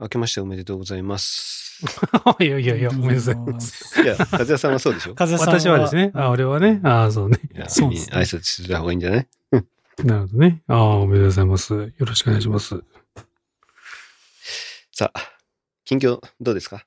[0.00, 1.80] 明けましておめでとうございます。
[2.40, 4.02] いやいやいや、おめでとうございます。
[4.02, 5.14] いや、和也さんはそうでしょ？
[5.14, 7.38] 風さんは私はですね、あ、俺はね、ああ、そうね。
[7.68, 9.28] そうですね挨拶する方がいいんじゃない？
[10.04, 10.62] なるほどね。
[10.68, 11.74] ああ、おめでとうございます。
[11.74, 12.82] よろしくお願いします。
[14.92, 15.20] さあ、
[15.84, 16.86] 近況どうですか？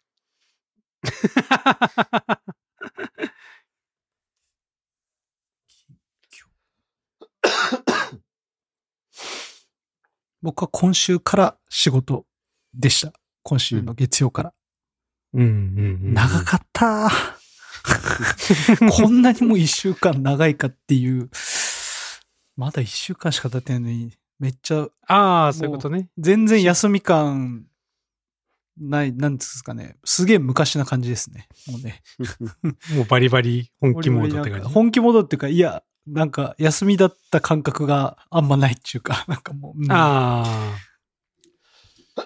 [10.42, 12.26] 僕は今週から仕事
[12.74, 13.14] でした。
[13.44, 14.54] 今週の月曜から。
[15.34, 15.52] うんうんう
[16.10, 16.14] ん。
[16.14, 17.10] 長かった。
[18.92, 21.30] こんなにも一週間長いかっていう。
[22.56, 26.10] まだ一週間しか経ってないのに、めっちゃ、ああ、そういうことね。
[26.18, 27.66] 全然休み感
[28.78, 29.98] ない、なんですかね。
[30.04, 31.48] すげえ昔な感じですね。
[31.68, 32.02] もうね。
[32.96, 34.68] もうバリバリ本気モードって感じ？
[34.74, 40.76] 本気モードっていうか、いや、なんか休みだった感覚があんまないっていうか、なんかもう、うんあ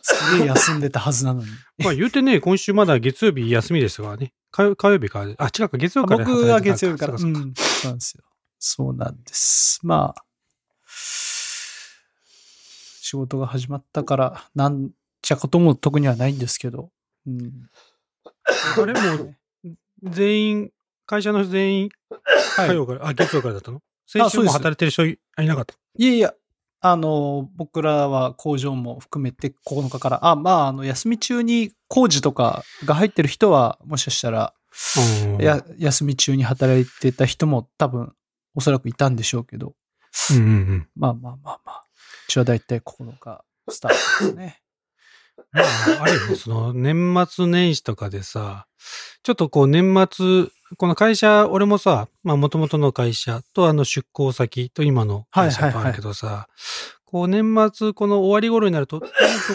[0.01, 1.47] すげえ休んでたはずなのに。
[1.47, 1.83] あ。
[1.83, 4.33] まあ言うてね、今週まだ月曜日休みでしたからね。
[4.51, 5.33] 火曜火曜日から。
[5.37, 7.17] あ、違うか、月曜から僕は月曜日から。
[7.17, 8.23] そううかん、そうなんですよ。
[8.59, 9.79] そうなんです。
[9.83, 10.23] まあ、
[13.01, 14.89] 仕事が始まったから、なん
[15.21, 16.91] ちゃことも特にはないんですけど、
[17.25, 17.69] うん。
[18.81, 19.35] あれも、
[20.03, 20.71] 全員、
[21.05, 21.89] 会社の全員、
[22.55, 23.81] はい火曜から、あ、月曜からだったの？
[24.07, 25.75] 先週も働いてる人いいなかった？
[25.97, 26.33] いやいや、
[26.79, 34.53] あの、僕らは工場も含めて9日から、あ、まあ、あの、休み中に工事とかが入ってる人は、もしかしたら、
[35.35, 38.13] うんや、休み中に働いてた人も多分、
[38.53, 39.73] おそらくいたんでしょうけど、
[40.31, 40.87] うんうんうん。
[40.95, 41.83] まあまあまあまあ、
[42.27, 44.61] うちはだいたい9日スタートですね。
[45.51, 48.67] まあ、あれよね、その、年末年始とかでさ、
[49.23, 50.47] ちょっとこう年末、
[50.77, 56.47] この会社、俺もさ、まあ元々の会社とあの出向先と今の会社とあるけどさ、
[57.05, 59.01] こう年末、この終わり頃になると、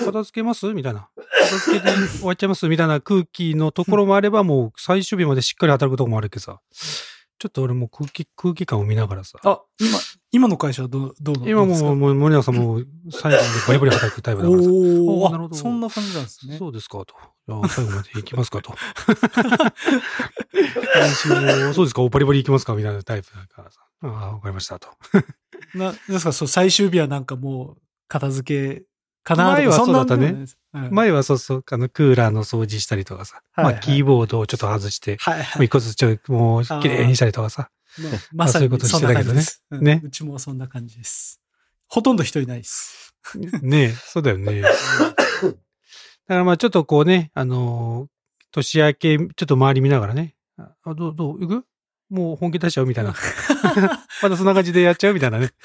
[0.04, 0.72] 片付けます？
[0.72, 1.08] みたいな。
[1.42, 2.66] 片付けて終わっちゃいます？
[2.66, 6.60] みたいな空気のところもあれば、もう最終日までしっかり働くところもあるけどさ、
[7.42, 9.98] ちょっと俺も空気、空気感を見ながらさ、あ、今、
[10.30, 14.72] 今の会社はどう、どう今もう、もう森永さんもう 最後までバリバリ働くタイプだからさ、お
[15.24, 16.56] おーなるほどそんな感じなんですね。
[16.56, 17.06] そうですかと。
[17.48, 18.72] じゃあ最後まで行きますかと。
[21.74, 22.74] そうですか、バリバリ行きますか？
[22.74, 23.80] みたいなタイプだからさ。
[24.02, 24.88] ああ、わかりましたと。
[25.74, 28.84] な、ですか、そう、最終日はなんかもう、片付け、
[29.22, 33.42] かな前はそうだったね前はそうそう、あの、クーラーの掃除したりとかさ。
[33.52, 35.66] はいはいまあ、キーボードをちょっと外して、もうはいはい。
[35.66, 37.70] 一個ずつちょっともう、綺麗にしたりとかさ。
[37.98, 41.42] まあまさにそういうことしてたけどねうんねうちもそんな感じです。
[41.88, 43.14] ほとんど人いないです。
[43.60, 44.62] ねえ、そうだよね。
[44.62, 44.74] だか
[46.28, 48.08] らまあ、ちょっとこうね、あのー
[48.52, 50.34] 年明け、ちょっと周り見ながらね。
[50.58, 51.64] あ、どう、どう、行く？
[52.10, 53.14] もう本気出しちゃうみたいな。
[54.22, 55.52] まだそんな感じでやっちゃうみたいなね。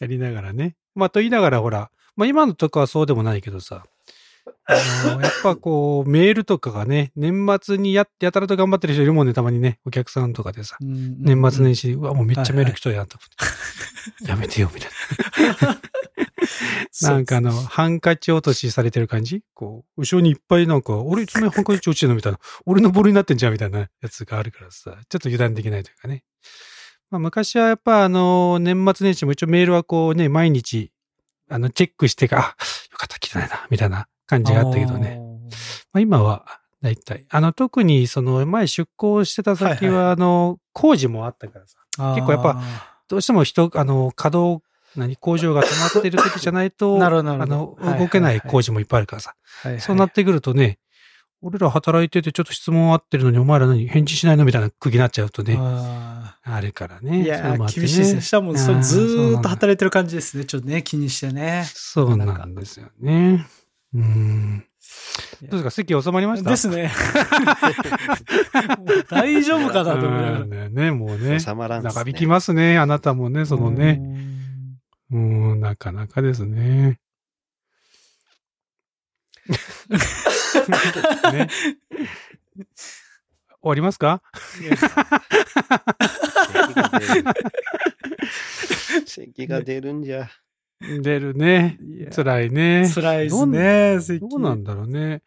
[0.00, 0.74] やりながらね。
[0.94, 3.84] まあ、と言いながらほら、まあ今のとこはそうでもないけどさ、
[4.64, 14.26] あのやっぱこう、メールとかがね、年末にややたらと頑張ってる人いるもんね、たまにね、お客さんとかでさ、年年末年始、うわ、もうめっちゃメール来とるやんと思って。
[14.30, 14.90] やめてよ、みたい
[15.68, 15.80] な。
[17.02, 22.38] なんかあの、ハンカチ落としされてる感じこう、後ろにいっぱいなんか、俺いつもハンカチ落ちてるのみたいな。
[22.66, 26.24] 俺のボールになってんじゃんみたいなやつがあるからさ、ちょっと油断できないというかね。
[27.12, 30.90] まあ昔はやっぱあの、年末年始も一応メールはこうね、毎日、
[31.50, 32.40] あの、チェックしてか、あ、
[32.90, 35.20] よかった、来てないな、みたいな感じがあったけどね。。
[35.92, 36.46] まあ今は、
[36.80, 37.26] だいたい。
[37.28, 41.76] あの、特にその、前出向してた先はあの、工事もあったからさ。
[42.14, 42.62] 結構やっぱ
[43.08, 44.64] どうしても人、あの、稼働、
[44.96, 46.96] 何、工場が止まってる時じゃないと、
[47.42, 49.34] あの、動けない工事もいっぱいあるからさ。
[49.80, 50.78] そうなってくるとね、
[51.44, 57.24] 俺ら働いててちょっと質問あってるのにお前ら何返事しないのみたいな空気になっちゃうとね、ああるからーね。
[57.24, 58.20] いやそういうのもあって厳しいですね。
[58.20, 60.44] しかも、うなんだーっと働いてる感じですね。
[60.44, 61.64] ちょっとね、気にしてね。
[61.66, 63.44] そうなんですよね。
[63.92, 64.64] うん。
[65.42, 65.70] どうですか？
[65.70, 66.50] 席収まりました？
[66.50, 66.92] ですね。
[69.10, 71.40] 大丈夫かなと思いながらうんねね、もうね。
[71.40, 72.78] 収まらんね長引きますね。
[72.78, 74.00] あなたもね、そのね。
[75.10, 77.00] うん、なかなかですね。
[81.32, 81.48] ね
[83.62, 84.22] 終わりますか？
[89.06, 90.28] 咳が出るんじゃ。
[90.80, 91.78] 出るね。
[92.12, 92.90] 辛いね。
[92.92, 95.22] 辛いですね、咳どうなんだろうね。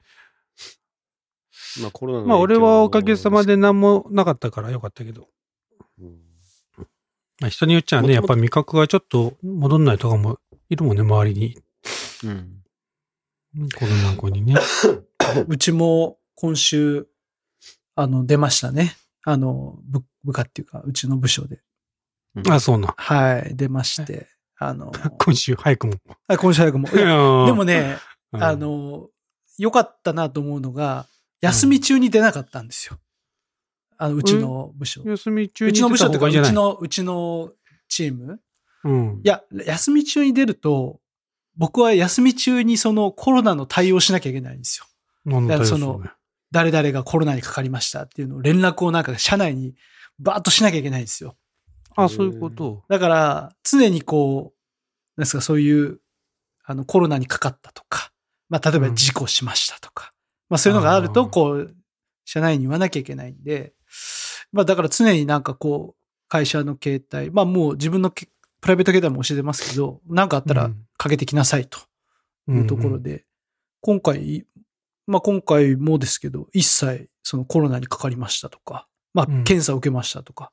[1.81, 5.29] まあコロナのまあ俺はおかげさまでな、何もなかったからよかったけど。
[5.99, 6.19] うん
[7.39, 10.39] まあ人によっちゃね、やっぱ味覚がちょっと戻んないとかも
[10.69, 11.57] いるもんね、周りに。
[12.25, 12.64] うん。
[13.77, 14.55] コロナ後にね。
[15.47, 17.07] うちも今週、
[17.95, 18.95] あの、出ましたね。
[19.23, 21.61] あの、部部下っていうか、うちの部署で。
[22.49, 22.93] あ、そうな。
[22.97, 24.27] はい、出まして。
[24.57, 25.93] あの、 今週早くも。
[26.27, 26.89] あ今週早くも。
[26.89, 27.05] でで
[27.53, 27.97] もね、
[28.33, 29.09] うんあ、の、
[29.57, 31.07] 良かったなと思うのが、
[31.41, 32.99] 休み中に出なかったんですよ。
[33.97, 35.01] あの、うちの部署。
[35.05, 36.51] 休み中うちの部署っていうか、うじゃない？
[36.51, 37.51] ちの、うちの
[37.87, 38.41] チーム。
[38.83, 39.21] うん。
[39.23, 40.99] いや、休み中に出ると、
[41.57, 44.85] 僕は休み中にそのコロナの対応しなきゃいけないんですよ。
[45.25, 46.03] なんだよ、そのの、
[46.51, 49.75] 誰々がコロナにかかりましたっていうのを連絡をなんか社内に
[50.19, 51.35] バーッとしなきゃいけないんですよ。
[51.95, 52.83] あ、そういうこと？
[52.89, 55.99] だから、常にこう、なんですか、そういう、
[56.65, 58.11] あの、コロナにかかったとか、
[58.49, 60.13] まあ、例えば事故しましたとか、
[60.49, 61.75] まあ、そういうのがあると、こう、
[62.25, 63.73] 社内に言わなきゃいけないんで、
[64.51, 68.27] まあ、だから常になんかこう、会社の携帯、まあ、もう自分のけ
[68.61, 71.79] プライベート携帯も教えてますけど、なんかあったらうんかけてきなさいと
[72.47, 73.25] うんいうところで、
[73.81, 74.45] 今回、
[75.07, 80.51] まあ、今回もですけど、一切そのコロナにかかりましたとか、まあうん、検査を受けましたとか、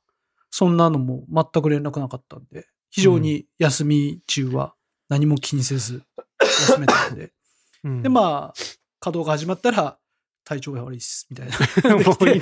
[0.49, 4.75] そんなのも全く連絡なかったんで、非常に休み中は
[5.09, 6.03] 何も気にせず
[6.39, 7.31] 休めたんで、
[7.83, 8.59] うんで、まあ、
[8.99, 9.97] 稼働が始まったら、
[10.45, 11.57] 体調が悪いっす、みたいな。
[11.95, 12.41] もういい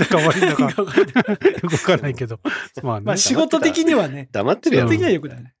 [0.00, 2.40] か悪いんだか 動かないけど。
[2.82, 3.06] まあね。
[3.06, 4.98] まあ、仕事的にはね、黙ってるやつ仕事的。
[4.98, 5.54] には良くないね。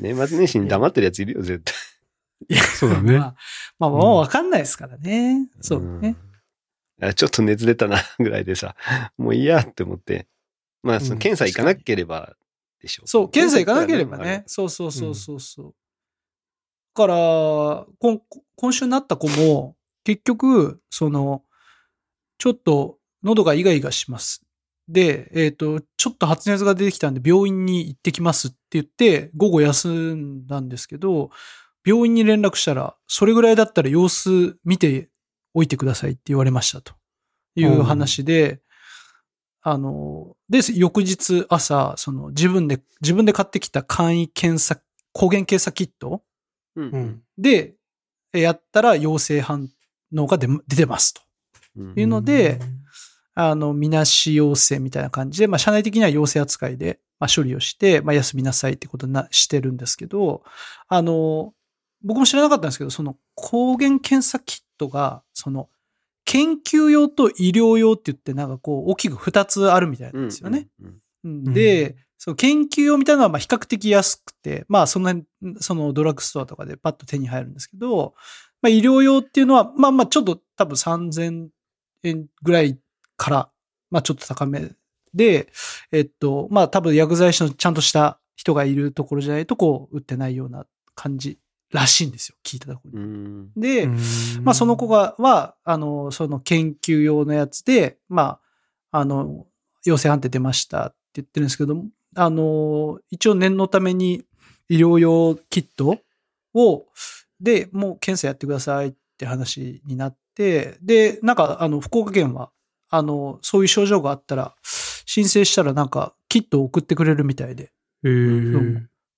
[0.00, 1.74] 年末年始に黙ってるやついるよ、絶対。
[2.48, 3.34] いやそうだねまあ、
[3.78, 5.48] まあ、もうわかんないですからね。
[5.60, 6.16] そうね。
[7.14, 8.74] ちょっと熱出たな、ぐらいでさ、
[9.18, 10.26] もういいやって思って。
[10.82, 12.36] まあ、その検査行かなければ
[12.80, 13.02] でしょ。
[13.06, 14.44] そう、検査行かなければあね。
[14.46, 15.74] そうそうそうそうそう。
[16.94, 18.20] だから、今
[18.54, 21.42] 今週になった子も、結局、その、
[22.38, 24.45] ちょっと喉がイガイガします。
[24.88, 31.30] で、えっ、と、ちょっと発熱が出てきたんで病院に行ってきますって言って、午後休んだんですけど、
[31.84, 35.08] 病院に連絡したら、それぐらいだったら様子見て
[35.54, 36.94] おいてくださいって言われましたと。
[37.56, 38.60] いう話で、
[39.62, 44.80] あの、で、翌日朝、その自分で、自分で買ってきた簡易検査、
[45.12, 46.22] 抗原検査キット
[46.76, 46.90] うん。
[46.90, 47.22] うん。
[47.38, 47.74] で、
[48.32, 49.70] やったら陽性反
[50.16, 51.22] 応が出出てますと。
[51.76, 51.94] うん。
[51.96, 52.60] いうので、
[53.38, 60.42] あの、みなし陽性みたいな感じで、まあ、社内的には陽性扱いで、まあ、処理をして、まあ、休みなさいってことにな、してるんですけど、
[60.88, 61.52] あの、
[62.02, 65.68] 僕も知らなかったんですけど、その抗原検査キットが、その、
[66.24, 70.68] 研究用と医療用って言って、なんかこう、大きく二つあるみたいなんですよね。。
[70.80, 75.14] うんうんうんで、その研究用みたいなのはまあ比較的安くて、まあそんな、
[75.58, 78.14] そのドラッグストアとかでパッと手に入るんですけど、
[78.62, 81.48] まあ医療用っていうのは、まあまあちょっと多分3000
[82.04, 82.78] 円ぐらい
[83.16, 83.50] から、
[83.90, 84.70] まあちょっと高め
[85.14, 85.48] で、
[85.92, 91.38] えっと、まあ多分薬剤師のちゃんとした人がいるところじゃないとこう売ってないような感じ
[91.72, 92.36] らしいんですよ。
[92.44, 93.04] 聞いたところに。
[93.04, 93.88] うんで、
[94.42, 98.40] まあその子が、は、あの、その研究用のやつで、ま
[98.90, 99.46] あ、あの、
[99.84, 101.82] 陽性判定出ましたって言ってるんですけど、
[102.14, 104.24] あの、一応念のために
[104.68, 105.98] 医療用キット
[106.54, 106.86] を、
[107.40, 112.50] で、もう検査やってくださいって話になって、で、なんか、あの、福岡県は、
[112.96, 117.72] あの、そういう症状があったら、申請したらなんか、キットを送ってくれるみたいで、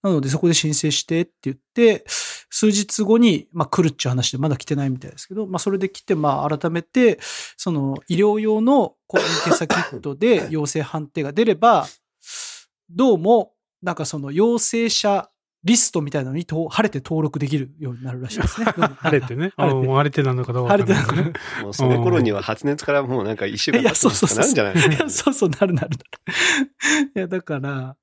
[0.03, 7.19] なので、そこで申請してって言って、数日後に、まあ、来るっていう話でまだ来てないみたいですけど、まあ、それで来て、まあ、改めて、
[7.57, 11.87] その、医療用の抗原検査キットで陽性判定が出れば、
[12.91, 15.31] どうも、なんかその陽性者
[15.65, 18.67] リストみたいなのにと晴れて登録できるようになるらしいですね。
[18.99, 19.53] 晴れてね。
[19.57, 24.39] 晴れてあもう晴れてなのかどうかわかんない晴れてなのもうその頃には発熱からもうなんか一週間いや、そうそうそう。
[24.39, 25.99] なるんじゃないいや そうそう、なるなるなる。
[27.17, 27.97] いや、だから、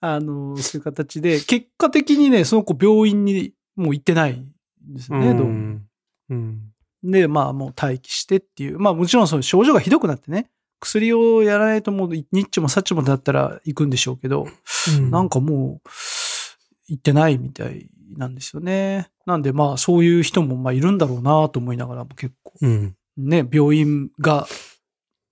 [0.00, 4.52] あの、そういう形で、結果的にね、その子病院にもう行ってないん
[4.94, 5.52] ですよね、どうも。
[5.52, 5.86] ん。
[6.30, 6.72] うん。
[7.02, 8.78] で、まあもう待機してっていう。
[8.78, 14.46] まあもちろんその症状がひどくなってね、薬をやらないともうニッチもサッチもだったら行くんでしょうけど、
[15.10, 15.88] なんかもう
[16.86, 19.10] 行ってないみたいなんですよね。
[19.26, 22.96] なんでまあそういう人もまあいるんだろうなと思いながらも結構うん。
[23.16, 24.46] ね、病院が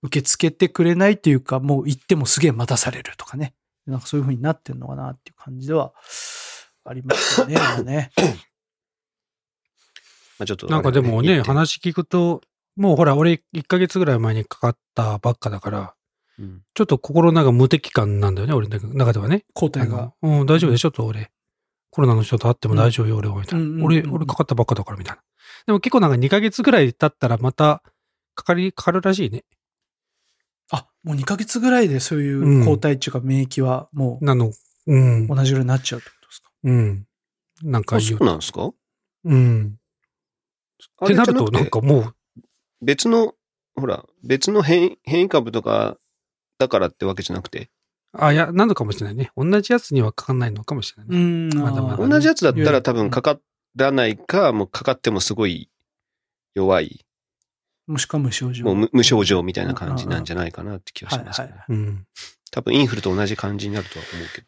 [0.01, 3.53] 受け付けてくれないっていうか、もう行ってもすげえ待たされるとかね。
[3.85, 5.93] なんかそういう風になってんのかなっていう感じでは
[6.83, 8.11] ありますよね、今ね。
[10.39, 10.67] まあちょっと。
[10.67, 12.41] なんかでもね、話聞くと、
[12.75, 15.79] もうほら、俺1ヶ月ぐらい前にかかったばっかだから、
[16.37, 19.45] うんちょっと心の中無敵感なんだよね、俺の中ではね。
[19.47, 20.39] あ抗体がの。
[20.41, 21.31] うん、大丈夫でしょと、俺。
[21.95, 23.63] コロナの人と会っても大丈夫よ、俺は、みたいな。
[23.63, 25.21] うんうんうん俺、俺かかったばっかだから、みたいな。
[25.65, 27.81] でも結構なんか2ヶ月ぐらい経ったらまた、
[28.33, 29.45] かかり、かかるらしいね。
[30.71, 34.51] あ、もう2ヶ月ぐらいでそういう抗体っていうか免疫はもなの、
[34.87, 35.27] うんう。
[35.33, 36.49] 同じぐらいになっちゃうってことですか？
[36.65, 37.07] うん。
[37.63, 38.71] なんかそうなんですか？
[39.23, 39.79] うん。
[40.99, 42.15] あってなると、なんかもう、
[42.81, 43.35] 別の、
[43.75, 45.97] ほら、別の変異変異株とか
[46.57, 47.69] だからってわけじゃなくて、
[48.17, 49.31] あ、いや、なのかもしれないね。
[49.35, 51.23] 同じやつにはかかんないのかもしれないね。
[51.23, 51.49] うん。
[51.49, 53.39] まだまだあー同じやつだったら多分かか
[53.75, 55.69] らないか、もうかかってもすごい
[56.53, 57.05] 弱い、
[57.87, 58.65] もしくは無症状。
[58.65, 61.47] もう無無症状みたいな感じなんじゃないかなって気がしますね。
[61.47, 62.07] はいはいうん。
[62.51, 64.47] 多分インフルと同じ感じになるとは思うけど。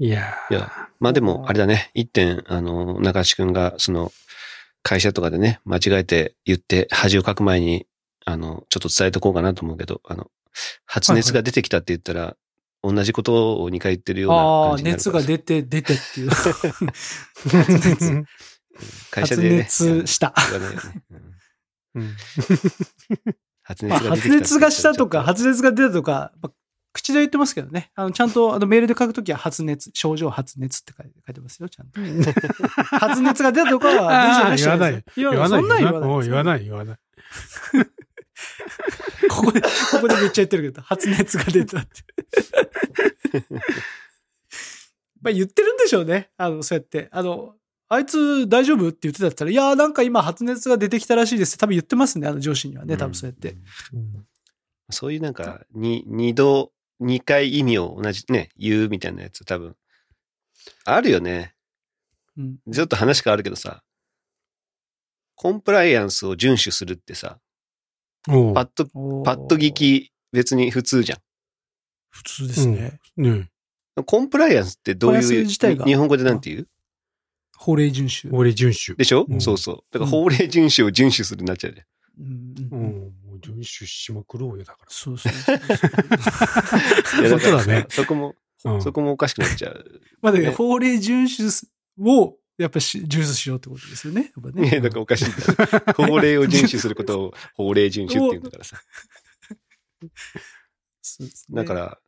[0.00, 1.90] いやーいや、まあでも、あれだね。
[1.94, 4.12] 一点、あの、中地くんが、その、
[4.82, 7.86] 会社とかでね、間違えて言って恥をかく前に、
[8.24, 10.30] あの、ちょっと伝えとこうかなと思うけど、あの、
[10.86, 12.36] 発熱が出てきたって言ったら、
[12.82, 16.30] 同じことを2回言ってるようなああ、感じになるから熱が出て、出てっていう。
[16.30, 18.24] 発
[19.10, 19.56] 会社でね。
[19.58, 20.32] 熱した。
[20.50, 21.02] 言わないよね。
[21.94, 22.16] うんうん
[23.62, 26.52] 発まあ、熱が発熱がしたとか、発熱が出たとか、まあ
[26.92, 27.90] 口で言ってますけどね。
[27.94, 32.00] あの、ちゃんと、あの、メールで書くときは発熱、症状発熱って書いて書いてますよ、ちゃんと。
[32.98, 34.92] 発熱が出たとかは、あー電車言わない。
[34.92, 35.60] 言言わない。
[35.60, 36.22] そんなん言わない。
[36.24, 36.98] 言わない、言わない。
[39.30, 39.68] ここで、こ
[40.00, 42.04] こでめっちゃ言ってるけど、発熱が出たって。
[45.20, 46.30] まあ言ってるんでしょうね。
[46.36, 47.08] あの、そうやって。
[47.10, 47.56] あの、
[47.88, 53.56] あいつ大丈夫って言ってたったら、いやーなんか今発熱が出てきたらしいですって多分言ってますね、あの上司にはね、多分そうやって。
[53.92, 54.26] うん
[54.90, 59.76] そういうなんか、に、二度、二回意味を同じね、言うみたいなやつ多分、
[60.84, 61.54] あるよね。
[62.36, 62.58] うん。
[62.72, 63.82] ちょっと話変わるけどさ、
[65.34, 67.38] コンプライアンスを遵守するってさ、
[68.54, 68.86] パッと、
[69.24, 69.72] パッと聞。
[69.72, 71.16] き別に普通じゃ
[72.10, 73.00] 普通ですね。
[73.16, 73.50] ねん。
[74.06, 76.68] コンプライアンスってどういう、日本語でなんて言う？
[77.56, 78.34] 法令遵守。
[78.36, 78.96] 俺遵守。
[78.96, 79.78] でしょ、うんそうそう。
[79.90, 81.86] だから法令遵守を遵守するになっちゃうじゃん。
[82.20, 82.92] うんううんん。
[83.26, 87.20] もう遵守しまくろうよ、だかそうそうそうそう。
[87.22, 88.72] いや本当だねそこも、ら。
[88.72, 90.00] うんそこもおかしくなっちゃう。
[90.20, 91.26] まあだけど、ね法令遵
[92.02, 94.32] 守を、やっぱし、ようってことですよね。
[94.36, 94.80] やっぱいや、ね。
[94.80, 95.24] だからおかしい。
[95.96, 98.80] 法令を遵守することを法令遵守って言うんだからさ。
[101.20, 101.98] ねだから、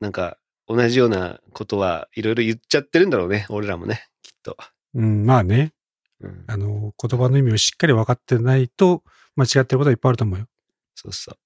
[0.00, 3.46] なんか、同じようなことはいろいろ言っちゃってるんだろうね。
[3.50, 4.56] 俺らもね、きっと。
[4.94, 5.72] うん、まあね。
[6.20, 9.04] うん、あの、言葉の意味をしっかり分かってないと、
[9.36, 10.46] 間違ってることはいっぱいあると思うよ。
[10.94, 11.36] そうそう。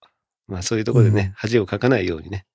[0.49, 2.47] まあそういうところでね、うん恥をかかないようにね。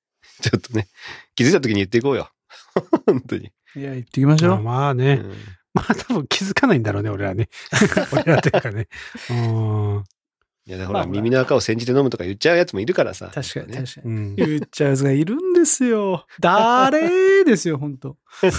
[0.42, 0.88] ちょっとね、
[1.36, 2.32] 気づいた時に言っていこうよ。
[3.06, 3.52] 本当に。
[3.76, 4.62] いや、言ってきましょう。
[4.62, 5.22] まあね。
[5.24, 5.34] うん
[5.74, 7.48] まあ多分気づかないんだろうね、俺らね。
[8.12, 8.90] 俺らというかね。
[9.30, 10.04] うん。
[10.66, 13.32] いや、だからまあまあ耳の赤を煎じて飲むとか言っちゃうやつもいるからさ。
[13.34, 13.78] 確かに、ね。
[13.78, 14.14] 確かに。
[14.14, 14.36] うん。
[14.36, 16.26] 言っちゃうやつがいるんですよ。
[16.40, 18.18] 誰ですよ、本当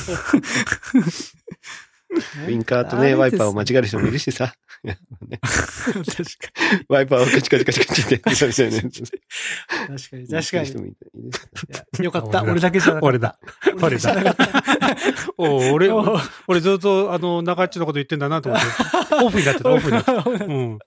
[2.47, 4.55] ウィンカーとね、ワイパーを間違える人もいるしさ。
[4.85, 4.99] 確か
[6.89, 9.01] ワイパーをカチカチカチカチってやってたみたいなやつ。
[9.01, 9.07] に。
[9.07, 10.81] 確かに、確か
[11.99, 12.05] に。
[12.05, 12.43] よかった。
[12.43, 13.07] 俺だけじゃなかった。
[13.07, 13.39] 俺だ。
[13.81, 14.37] 俺だ
[15.73, 19.15] 俺、お俺ずっと、あの、中っちのこと言ってんだなと思って。
[19.25, 20.45] オフになってた、オフになってた。
[20.45, 20.79] うん。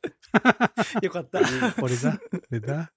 [1.01, 1.39] よかった。
[1.82, 2.20] 俺だ。
[2.51, 2.91] 俺だ。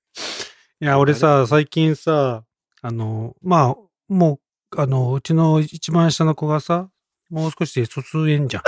[0.81, 2.45] いや、俺さ、最近さ、
[2.83, 3.77] あの、まあ、
[4.09, 4.41] も
[4.73, 6.91] う、あの、うちの一番下の子がさ、
[7.31, 8.63] もう少しで卒園じゃん。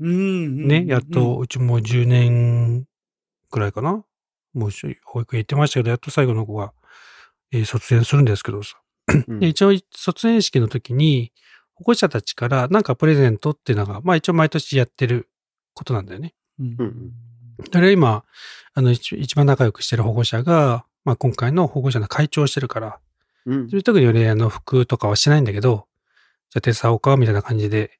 [0.00, 0.68] うん。
[0.68, 2.86] ね、やっと、うちもう10年
[3.50, 4.04] くらいかな。
[4.54, 6.72] もうし保育園行ってましたけど、やっと最後の子が、
[7.52, 8.76] えー卒園するんですけどさ。
[9.40, 11.32] 一応、卒園式の時に、
[11.74, 15.28] 保護者たちからなんかプレゼントっていうのが、まあ一応毎年やってる
[15.74, 16.34] ことなんだよね。
[16.58, 16.76] うん。
[16.78, 17.12] うん
[17.72, 18.24] それは今、
[18.74, 23.00] あの、一一番仲良くしてる保護者が、まあ今回の保護者の会長をしてるから、
[23.46, 25.86] うんそういう時に俺、あの、服とかはしないんだけど、
[26.50, 27.98] じゃあ手伝おうか、みたいな感じで、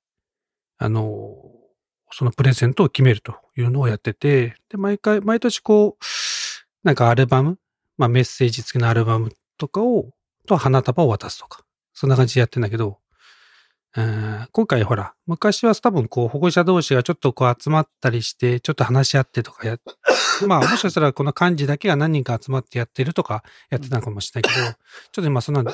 [0.78, 1.36] あの、
[2.10, 6.04] そのプレゼントを決めるというのをやってて、で、毎回、毎年こう、
[6.84, 7.58] なんかアルバム、
[7.96, 10.10] まあメッセージ付きのアルバムとかを、
[10.46, 11.62] と花束を渡すとか、
[11.92, 12.98] そんな感じでやってんだけど、
[13.96, 19.78] うん今回ほら、昔は多分こう保護者同士がちょっとこう集まったりして、ちょっと話し合ってとかや、
[20.46, 24.74] まあもしかしたらこの幹事だけが何人か集まってやってるとかやってたのかもしれないけど、ちょっ
[25.12, 25.72] と今そんなにく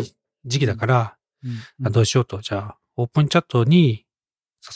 [0.00, 0.14] い
[0.44, 1.16] 時期だから、
[1.84, 4.06] あどうしようと、じゃあオープンチャットに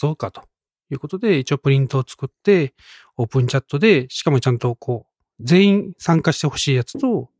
[0.02, 0.42] 誘うかと
[0.90, 2.74] いうことで、一応プリントを作って、
[3.16, 7.30] オープンチャットで、しかもちゃんとこう、全員参加してほしいやつと、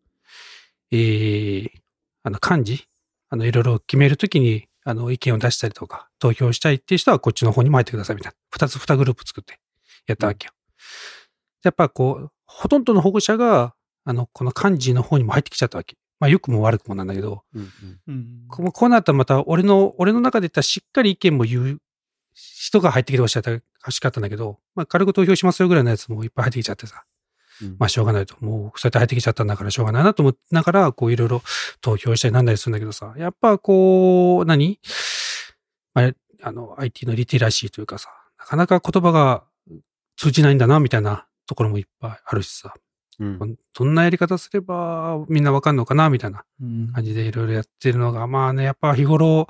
[0.90, 1.70] えー、
[2.22, 2.88] あの幹事、
[3.30, 8.36] あのいろいろ決めるときに、あの意見を出したりとか、投票したいっていう人はこっちの方にも入ってくださいみたいな。
[8.50, 9.58] 二つ二グループ作って
[10.06, 10.52] やったわけよ。
[11.62, 15.96] やっぱこう、ほとんどの保護者が、あの、この幹事の方にも入ってきちゃったわけ。
[16.20, 17.68] まあ良くも悪くもなんだけど、うんうん
[18.08, 18.26] うん。
[18.48, 21.80] こうこうなったらまた俺の、俺の中で言ったらしっかり意見も言う
[22.34, 27.04] 人が入ってきてほしかった欲しかったんだけど、まあ軽く投票しますよぐらいのやつもいっぱい入ってきちゃってさ。
[27.60, 28.36] うんまあしょうがないと。
[28.40, 31.42] もうそうやって入ってきちゃったんだからしょうがないなと思ってながら、こういろいろ
[31.80, 33.14] 投票したりなんだりするんだけどさ。
[33.16, 34.78] やっぱこう、何？
[35.92, 39.42] まあ、あの、IT のリテラシーというかさ、なかなか言葉が
[40.16, 42.74] 通じないんだなみたいなところもいっぱいあるしさ。
[43.20, 49.46] うんどんなやり方すればみんなわかんのかなみたいなうん感じでいろいろやってるのが、まあね、やっぱ日頃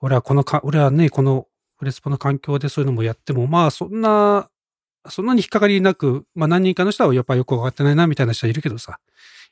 [0.00, 1.46] 俺はこのか、俺はね、この
[1.76, 4.48] フレスポの環境でそういうのもやっても、まあそんな、
[5.08, 8.98] そんなに引っかかりなく、まあ何人かの人はやっぱよくわかってないなみたいな人はいるけどさ、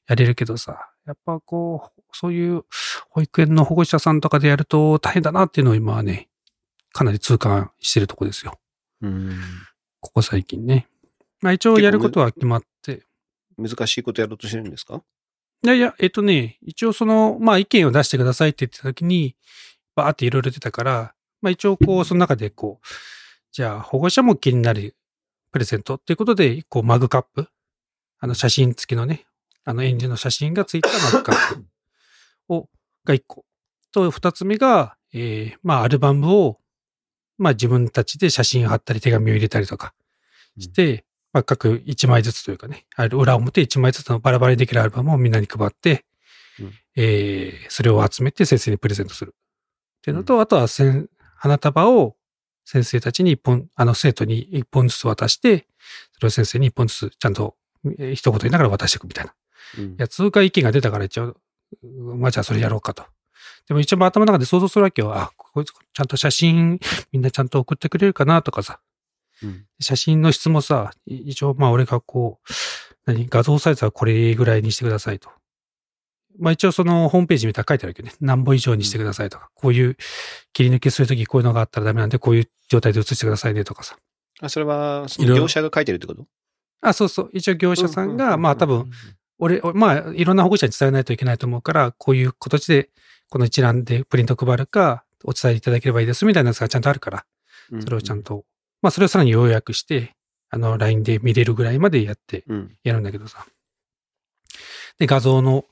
[0.08, 2.64] やれるけどさ、やっぱこう、そういう
[3.10, 6.28] 保育園の保護者さんとかでやると大変だなっていうのを今はね、
[6.92, 8.58] かなり痛感してるとこですよ。
[9.02, 9.40] うん。
[10.00, 10.86] ここ最近ね。
[11.42, 12.66] まあ一応やることは決まって、
[13.58, 15.02] 難しいことやろうとしてるんですか？
[15.62, 19.34] いやいや、えっとね、一応その、まあ意見を出してくださいって言ってた時に、
[19.94, 22.86] バーっていろいろ出たから、まあ一応こう、その中でこう、
[23.52, 24.94] じゃあ保護者も気になる
[25.52, 27.48] プレゼントっていうことで、こうマグカップ、
[28.18, 29.26] あの写真付きのね、
[29.64, 31.64] あの園児の写真がついたマグカップ
[32.54, 32.68] を、
[33.04, 33.46] が一個。
[33.92, 36.60] と、二つ目が、えー、まあアルバムを、
[37.38, 39.94] まあ自分たちで写真を貼ったり手紙を入れたりとか
[40.58, 41.05] して、
[41.36, 46.06] まあ各一枚ずつというかね、裏表一枚ずつのバラバラにできるアルバムをみんなに配って、
[46.58, 49.34] うんえー、それを集めて先生にプレゼントする。
[49.98, 50.66] っていうのと、あとは
[51.36, 52.16] 花束を
[52.64, 55.66] 先生たちに一本、あの生徒に一本ずつ渡して、
[56.14, 57.54] それを先生に一本ずつちゃんと、
[57.98, 59.34] えー一言言いながら渡していくみたいな。
[59.78, 61.36] うんやつが意見が出たから一応、
[61.82, 63.04] うんまあじゃあそれやろうかと。
[63.68, 65.14] でも一応頭の中で想像するわけよ。
[65.14, 66.80] あ、こいつちゃんと写真
[67.12, 68.80] みんなちゃんと送ってくれるかなとかさ。
[69.42, 72.52] うん写真の質もさ、い一応まあ俺がこう、
[73.04, 75.28] 何、画像サイズはこれぐらいにしてくださいと。
[76.38, 79.96] まあ一応そのホームページ見たら書いてあるけどね、何本以上にしてくださいとか、こういう
[80.52, 83.96] 切り抜きするときこういうのがあったらダメなんで、こういう状態で写してくださいねとかさ。
[84.40, 86.26] あ、それは、業者が書いてるってこと？
[86.80, 87.30] あ、そうそう。
[87.32, 88.90] 一応業者さんが、まあ多分、うん
[89.38, 92.88] 俺、俺まあ、いろんな保護者に伝えないといけないと思うから、こういう形で、
[93.28, 97.26] この一覧でプリント配るか、お伝えいただければいいですみたいなやつがちゃんとあるから、
[97.70, 98.44] うんそれをちゃんと、
[98.82, 100.14] まあ、それをさらに要約して、
[100.50, 102.76] あの、LINE で見れるぐらいまでやって、うん。
[102.84, 103.46] やるんだけどさ。
[104.98, 105.64] で、画像の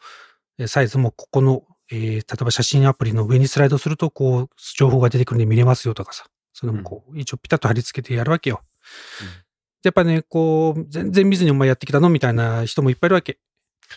[0.58, 6.26] えーサイズもここの、えー例えば写真アプリの上にスライドすると、こう、情報が出てくるんで見れますよとかさ。
[6.52, 8.62] それもこう、一応ピタッと貼り付けてやるわけよ。
[9.82, 13.38] やっぱね、こう、全然見ずにお前やってきたのみたいな人もいっぱいいるわけ。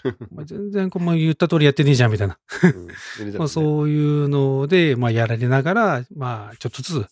[0.32, 2.40] お前全然こう、言った通りやってねえじゃん、みたいな。
[2.64, 2.88] うん
[3.38, 7.08] まあ、そういうので、まあ、やられながら、まあ、ちょっとずつ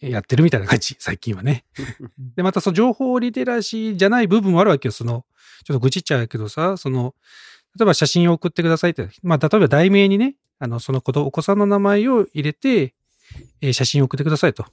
[0.00, 1.64] やってるみたいな感じ、最近はね。
[2.36, 4.92] で、またその情報リテラシーじゃない部分もあるわけよ。
[4.92, 5.24] その、
[5.64, 7.14] ちょっと愚痴っちゃうけどさ、その、
[7.78, 12.94] 例えば写真を送ってくださいって、まあ、例えば題名にね、あの、その子とお子さんの名前を入れて、
[13.60, 14.66] えー写真を送ってくださいと、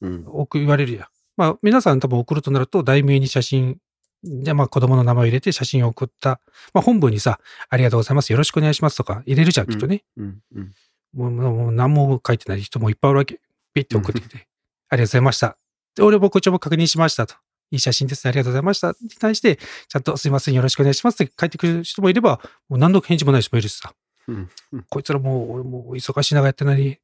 [0.00, 0.24] うん。
[0.26, 1.08] 送言われるや。
[1.36, 3.78] まあ、皆さん多分送るとなると、題名に写真、
[4.24, 6.40] じゃあまあ子供の名前を入れて写真を送った。
[6.74, 8.32] まあ本文にさ、ありがとうございます。
[8.32, 10.04] よろしくお願いしますとか入れるじゃん、きっとね。
[10.16, 10.38] うん。
[10.54, 10.72] うん。
[11.14, 13.40] もうもうもう何も書いてない人もいっぱいあるわけ。
[13.76, 14.48] ピッて送ってきて、
[14.88, 15.58] ありがとうございました。
[15.94, 17.34] で、俺もこっちも確認しましたと。
[17.70, 18.30] いい写真ですね。
[18.30, 18.94] ありがとうございました。
[19.02, 20.54] に対して、ちゃんとすいません。
[20.54, 23.92] よろしくお願いしますって書いてくる人もいれば、もう何の返事もない人もいるしさ。
[24.28, 24.50] うん。
[24.88, 26.98] こいつらもう、俺もう忙しい中やってないに、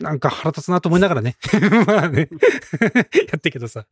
[0.00, 1.36] なんか腹立つなと思いながらね。
[1.86, 2.28] まあね。
[3.30, 3.86] やってるけどさ。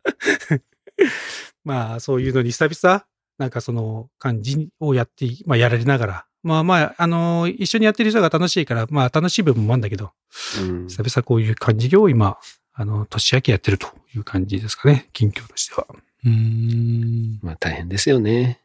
[1.65, 3.05] まあ、そういうのに久々、
[3.39, 6.25] なんかその感じをやって、まあやられながら。
[6.43, 10.13] まあまあ、あの一緒にやってる人が楽しいから、まあ楽しい部分もあるんだけど、
[10.61, 12.37] うん久々こういう感じを今、
[12.75, 15.09] あの、年明けやってるという感じですかね。
[15.13, 15.87] 近況としては。
[15.91, 17.39] うーん。
[17.43, 18.61] まあ大変ですよね。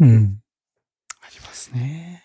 [0.00, 0.40] うん。
[1.20, 2.24] ありますね。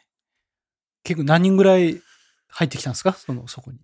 [1.04, 2.02] 結構何人ぐらい
[2.48, 3.14] 入ってきたんですか？
[3.14, 3.78] その、そこに。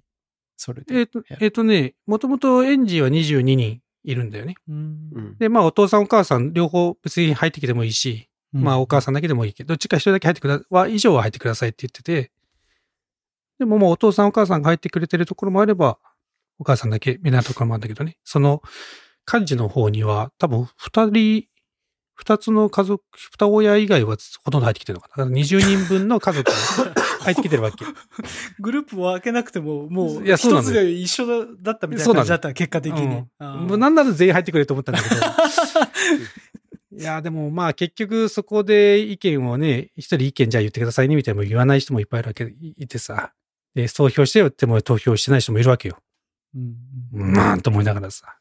[0.55, 0.95] それで。
[0.95, 4.55] えっ、と、えっ、とね、もともと園児は22人いるんだよね。
[4.69, 5.37] うんうん。
[5.37, 12.31] で、まあお父さんお母さん両方別に入ってきてもいいし、まあお母さんだけでもいいけど、どっちか一人だけ入ってくだ、は以上は入ってくださいって言ってて、
[13.59, 15.99] でももうお父さんお母さんが入ってくれてるところもあれば、
[16.57, 18.17] お母さんだけみたいなところもあるんだけどね。
[18.23, 18.61] その、
[19.31, 21.43] 幹事の方には多分二人、
[22.13, 25.25] 二つの家族、二親以外はほとんど入ってきてるのかな。
[25.25, 26.55] だから20人分の家族が
[27.27, 27.83] 入ってきてるわけ。
[28.59, 33.25] グループを開けなくても、もう、いや一つで一緒だったみたいな感じだった、結果的に。
[33.39, 35.15] もうなんなら全員入ってくれると思ったんだけど。
[36.99, 43.33] いや、でもまあ結局そこで意見をね、一人意見じゃあ言ってくださいねみたいな言わない人もいっぱいいるわけいてさ。
[43.75, 45.99] で、投票してよっても投票してない人もいるわけよ。
[46.55, 48.37] うんまあ、と思いながらさ。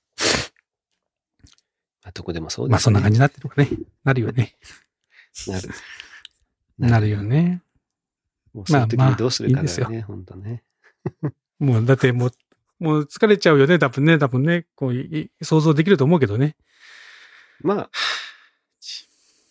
[2.02, 2.72] まあどこでもそうです、ね。
[2.72, 3.68] まあそんな感じになってるのかね。
[4.04, 4.56] なるよね。
[5.48, 5.70] なる。
[6.78, 7.22] なるよ。
[7.22, 7.62] ね。
[8.56, 10.62] もうそういう時まあまあにどうするかだいいよね、本当ね。
[11.60, 12.32] もうだってもう、
[12.80, 13.78] もう疲れちゃうよね。
[13.78, 14.66] 多分ね、多分ね。
[14.74, 16.56] こうい、想像できると思うけどね。
[17.60, 17.90] まあ、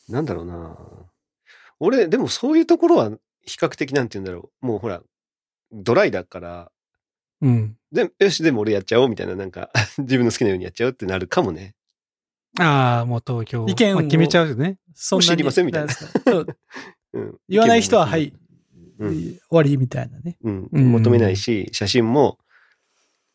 [0.09, 0.75] なんだろうな。
[1.79, 3.11] 俺、でもそういうところは
[3.43, 4.65] 比較的なんて言うんだろう。
[4.65, 5.03] もうほら、
[5.71, 6.71] ドライだから、
[7.41, 7.77] うん。
[7.91, 11.75] でよし、でも俺やっちゃおうみたいな、なんか、 自分の好きなようにやっちゃうってなるかもね。
[12.59, 13.67] ああ、もう投票。
[13.67, 14.79] 意見をまあ決めちゃうよね。
[14.95, 16.07] そんなに知りませんみたいなそ
[16.39, 16.47] う
[17.13, 18.33] うん、言わない人は、はい、
[18.99, 20.37] うん終わりみたいなね。
[20.43, 20.69] うん。
[20.71, 22.39] うん求めないし、写真も、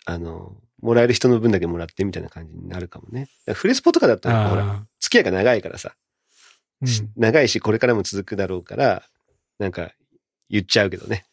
[0.07, 3.29] あの、もらえる人の分だけもらってみたいな感じになるかもね。
[3.53, 9.03] フレスポとかだと、ほら、あ付き合いが長いからさ、ーし長いしこれからも続くだろうから、
[9.59, 9.93] なんか
[10.49, 11.27] 言っちゃうけどね。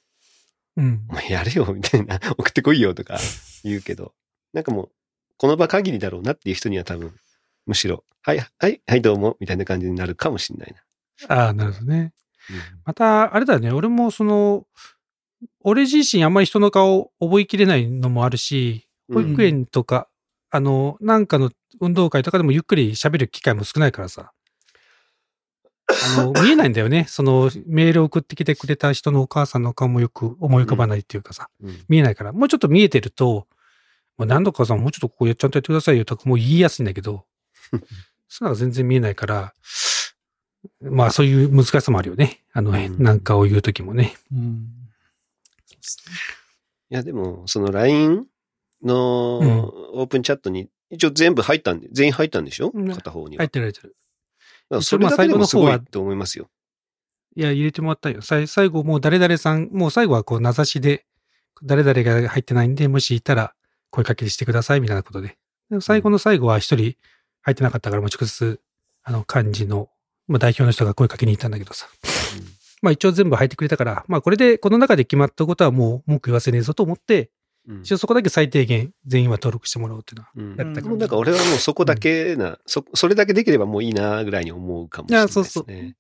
[0.76, 0.86] うん。
[0.86, 1.06] うん。
[1.10, 3.18] お前やれよ、みたいな、 送ってこいよとか
[3.64, 4.14] 言うけど、
[4.54, 4.92] なんかもう、
[5.38, 7.14] この場限りだろうなっていう人には多分、
[7.66, 10.76] むしろ、はい、はい、はい、どうも、みたいな感じになるかもしれない
[11.30, 12.14] ああ、なるほどね。
[12.50, 12.60] な。
[12.86, 13.72] また、あれだよね。
[13.72, 14.66] 俺もその、
[15.62, 20.08] 俺自身あんまり人の顔覚えきれないのもあるし、保育園とか、
[20.50, 24.32] あの、なんかの運動会とかでもゆっくり喋る機会も少ないからさ。
[26.18, 27.06] あの、 見えないんだよね。
[27.08, 32.34] その、メールを送ってきてくれた人のお母さんの顔もよく思い浮かばないっていうかさ、うん見えないから。
[32.34, 33.48] もうちょっと見えてると、
[34.18, 37.26] もう何度かさんもうちょっとここちゃんとやってくださいよとかもう言いやすいんだけど、
[37.72, 39.54] そういうのが全然見えないから、
[40.82, 42.44] まあそういう難しさもあるよね。
[42.54, 44.16] あの、うんなんかを言うときもね。
[44.32, 44.68] うん。
[46.90, 48.26] いや、でも、その LINE
[48.84, 49.60] のうん
[50.00, 52.72] オープンチャットに、一応全部入ったんで、全員入ったんでしょ？
[52.74, 53.42] うん片方には。
[53.42, 54.82] 入ってる入ってる。
[54.82, 56.50] それだけでもすごいと思いますよ。
[57.36, 58.22] いや、入れてもらったよ。
[58.22, 61.06] 最後もう誰々さん、もう最後はこう名指しで、
[61.64, 63.54] 誰々が入ってないんで、もしいたら
[63.90, 65.38] 声かけしてくださいみたいなことで。
[65.70, 66.96] で最後の最後は一人
[67.42, 68.60] 入ってなかったから、もう直接、
[69.04, 69.90] あの、幹事の、
[70.28, 71.88] まあ代表の人が声かけに行ったんだけどさ。
[72.82, 77.32] まあ一応全部入ってくれたから、まあこれでこの中で決まったことはもう文句言わせねえぞと思って、
[77.68, 80.32] うん一応そこだけ最低限全員は登録してもらおうっていうのは。
[80.36, 85.42] うんやったでもなんか俺はもうそこだけな、そ、それだけできればもういいなぐらいに思うかもしれないですね。
[85.42, 85.98] いやそうそう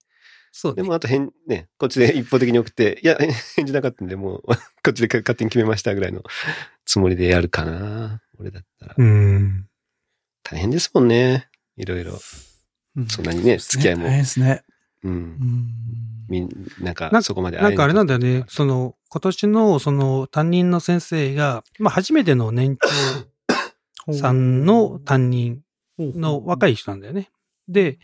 [0.59, 0.81] そうね。
[0.81, 3.15] でもあと返、ね、こっちで一方的に送って、いや、
[3.55, 4.43] 返事なかったんで、もう、
[4.83, 6.23] こっちで勝手に決めましたぐらいの
[6.83, 8.23] つもりでやるかな。
[8.39, 8.95] 俺だったら。
[8.97, 9.67] うん。
[10.41, 11.47] 大変ですもんね。
[11.75, 12.19] いろいろ。
[12.97, 14.63] うんそんなにね付き合いもですね。
[15.03, 15.09] う。
[15.09, 15.37] うんん。
[16.27, 16.49] みん、
[16.81, 18.43] なんかな、そこまでなんかあれなんだよね。
[18.49, 22.77] その、今年のその担任の先生が、まあ初めての年
[24.07, 25.61] 長さんの担任
[25.97, 26.73] の若い。
[26.73, 27.29] い人なんだよね。
[27.67, 27.99] で、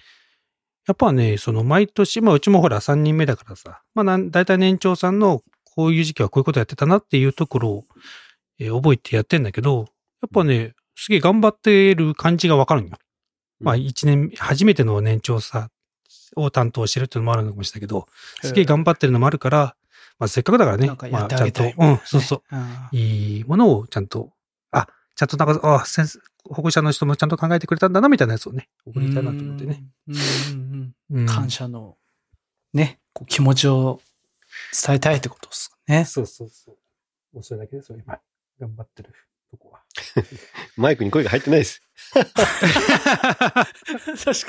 [0.88, 5.42] やっぱね、その毎年、まあうちもほら3人目だからさ、まあなん大体年長さんの
[5.76, 7.84] こういう時期はこういうことやってたなっていうところを、
[8.60, 9.88] えー覚えてやってんだけど、
[10.22, 12.98] やっぱね、すげえ頑張ってる感じがわかるんよ。
[13.64, 15.70] まあ一年、初めての年長さ
[16.36, 18.08] を担当してるっていうのもあるのかもしれないけど、
[18.42, 19.76] すげえ頑張ってるのもあるから、
[20.20, 22.56] まあせっかくだからねなんか、まあちゃんと、うん、そうそう。
[22.56, 22.98] うん。
[22.98, 24.32] いいものをちゃんと、
[24.72, 29.84] あ、ちゃんとなんか、あ、先生、保護者の人もちゃんと考えてくれたんだな、みたいなやつをね、送りたいなと思ってね。
[31.28, 31.98] 感謝の、
[32.74, 34.02] ね、こう気持ちを
[34.86, 36.06] 伝えたいってことですかね。
[36.06, 36.76] そうそうそう。
[37.34, 38.20] もうそれだけですよ、今。
[38.60, 39.14] 頑張ってる
[39.52, 39.83] とこは。
[40.78, 41.82] マイクに声が入ってないです。
[42.14, 42.26] 確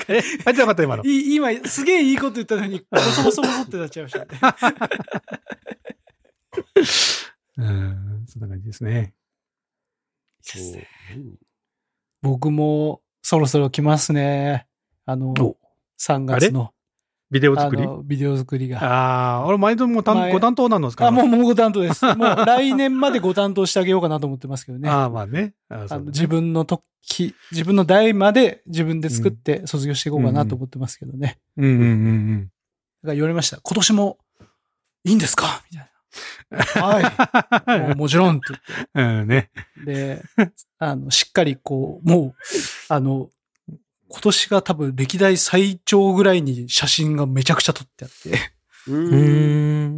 [0.05, 0.19] かに。
[0.45, 1.03] あ、じゃなかった、今の。
[1.03, 4.27] い今、すげえいいこと言ったのに、ボソボソボソってなっちゃいましたね。
[7.57, 9.13] うん、そんな感じですね。
[12.21, 14.67] 僕もそろそろ来ますね。
[15.05, 15.57] あの、お
[15.99, 16.74] 3月の、
[17.31, 17.81] ビデオあ作り？
[17.81, 18.77] の、ビデオ作りが。
[18.83, 20.03] ああ、俺毎度もご
[20.39, 21.07] 担当なのですか？
[21.07, 22.05] あ、もう、もうご担当です。
[22.05, 24.87] もう来年までご担当してあげようかなと思ってますけどね。
[24.89, 25.53] ああ、まあね。
[25.69, 31.39] ああの自分の時、自分の代まで自分で作って卒業していこうかなと思ってますけどね。
[31.57, 32.51] うんうんうん
[33.03, 33.59] だから言われました。
[33.61, 34.17] 今年も
[35.03, 35.63] いいんですか？
[35.71, 35.91] みたいな。
[36.81, 37.79] はい。
[37.81, 38.53] もうもちろんって
[38.93, 39.19] うん。
[39.21, 39.49] うんね。
[39.77, 39.93] 言って。
[40.15, 42.33] で、あの、しっかりこう、もう、
[42.87, 43.29] あの、
[44.15, 48.55] 今年が多分歴代最長ぐらいに写真がめちゃくちゃ撮ってあって。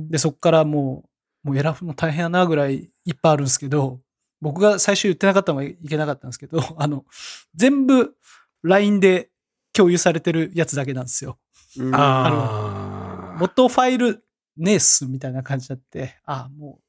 [0.10, 1.04] で、そっからも
[1.44, 4.00] う、もう選ぶの大変やなぐらいいっぱいあるんですけど、
[4.42, 7.06] 僕が最初言ってなかったのがいけなかったんですけど、 あの、
[7.54, 8.16] 全部
[8.64, 9.30] LINE で
[9.72, 11.38] 共有されてるやつだけなんですよ。
[11.78, 13.38] うんああ。
[13.40, 14.24] 元ファイル
[14.58, 16.80] ねえっすみたいな感じだって、あも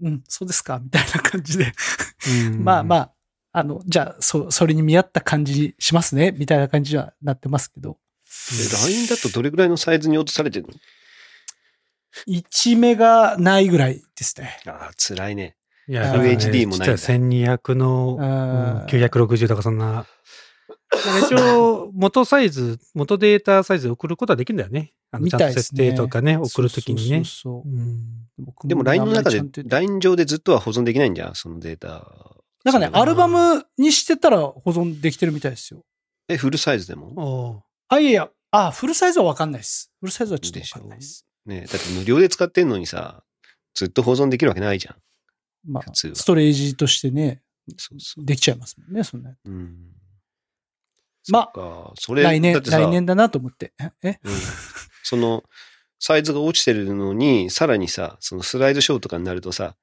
[0.00, 1.72] う、うん、そうですかみたいな感じで、
[2.62, 3.14] まあまあ。
[3.52, 7.98] あ、あの、じゃあ、そ、それに見合った感じしますねみたいな感じにはなってますけど、
[8.50, 10.72] で LINE だとどれぐらいのサイズに落とされてるの
[12.28, 14.56] ？1メガないぐらいですね。
[14.66, 15.56] ああ、辛いね。
[15.88, 18.28] いや、フル HD もないんだ実は1200の、ううん
[18.82, 20.06] ん、960とかそんな。
[21.24, 24.92] 一応、元サイズ、元データサイズ送ることはできるんだよね。
[25.12, 27.18] あのみちゃんと設定とかね、送るときにね。
[27.18, 27.98] そうそうそううん
[28.38, 32.06] 僕でも LINE の中で LINE 上でずっとは保存できないんじゃん、そのデータ。
[32.64, 35.82] なんかね、アルバムにしてたら保存できてるみたいですよ。
[36.28, 37.12] え、フルサイズでも？
[37.16, 39.90] おあ、いやいや、あ、フルサイズはわかんないです。
[40.00, 41.26] フルサイズはちょっとわかんないです。
[41.46, 43.22] ねだって無料で使ってんのにさ、
[43.74, 44.96] ずっと保存できるわけないじゃん。
[45.66, 47.42] まあ普通、はストレージとしてね、
[47.76, 48.24] そうそう。
[48.24, 49.34] できちゃいますもんね、そんな。
[49.44, 49.76] うん。
[51.30, 53.72] まあそれ、来年来年だなと思って。
[53.80, 54.20] ええ？
[54.22, 54.32] うん
[55.02, 55.44] その、
[55.98, 59.76] サイズが落ちてるのに、さらにさ、そのスライドショーとかになるとさ、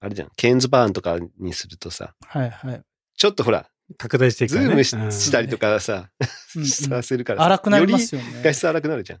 [0.00, 2.82] あれじゃん、ケンズバーンとかにするとさ、はいはい。
[3.16, 3.66] ちょっとほら、
[3.98, 4.68] 拡大していくからね。
[4.68, 6.10] ズームしうんしたりとかさ、
[6.64, 8.26] させるからさ荒くなりますよね。
[8.28, 9.20] より画質荒くなるじゃん。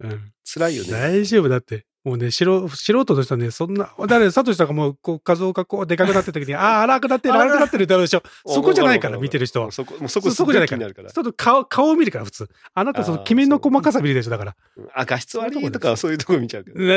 [0.00, 0.90] うん辛いよね。
[0.92, 1.84] 大丈夫だって。
[2.04, 8.22] もうね、素人素人としてはね、そんな、だね、サトシさんがもう、こう、画像がこう、でかくなってる時に、 ああ、荒くなってる、荒くなってるってあるでしょ。
[8.46, 9.72] そこじゃないから、見てる人は。
[9.72, 10.90] そこ、もうそこそそこじゃないから。
[10.90, 10.94] ち。
[10.96, 12.48] ょっと顔、顔を見るから、普通。
[12.72, 14.56] あなた、その、あー決めの細かさ見るでしょ、だから。
[14.94, 16.80] あ、画質悪いとかそういうとこ見ちゃうけど。
[16.82, 16.88] い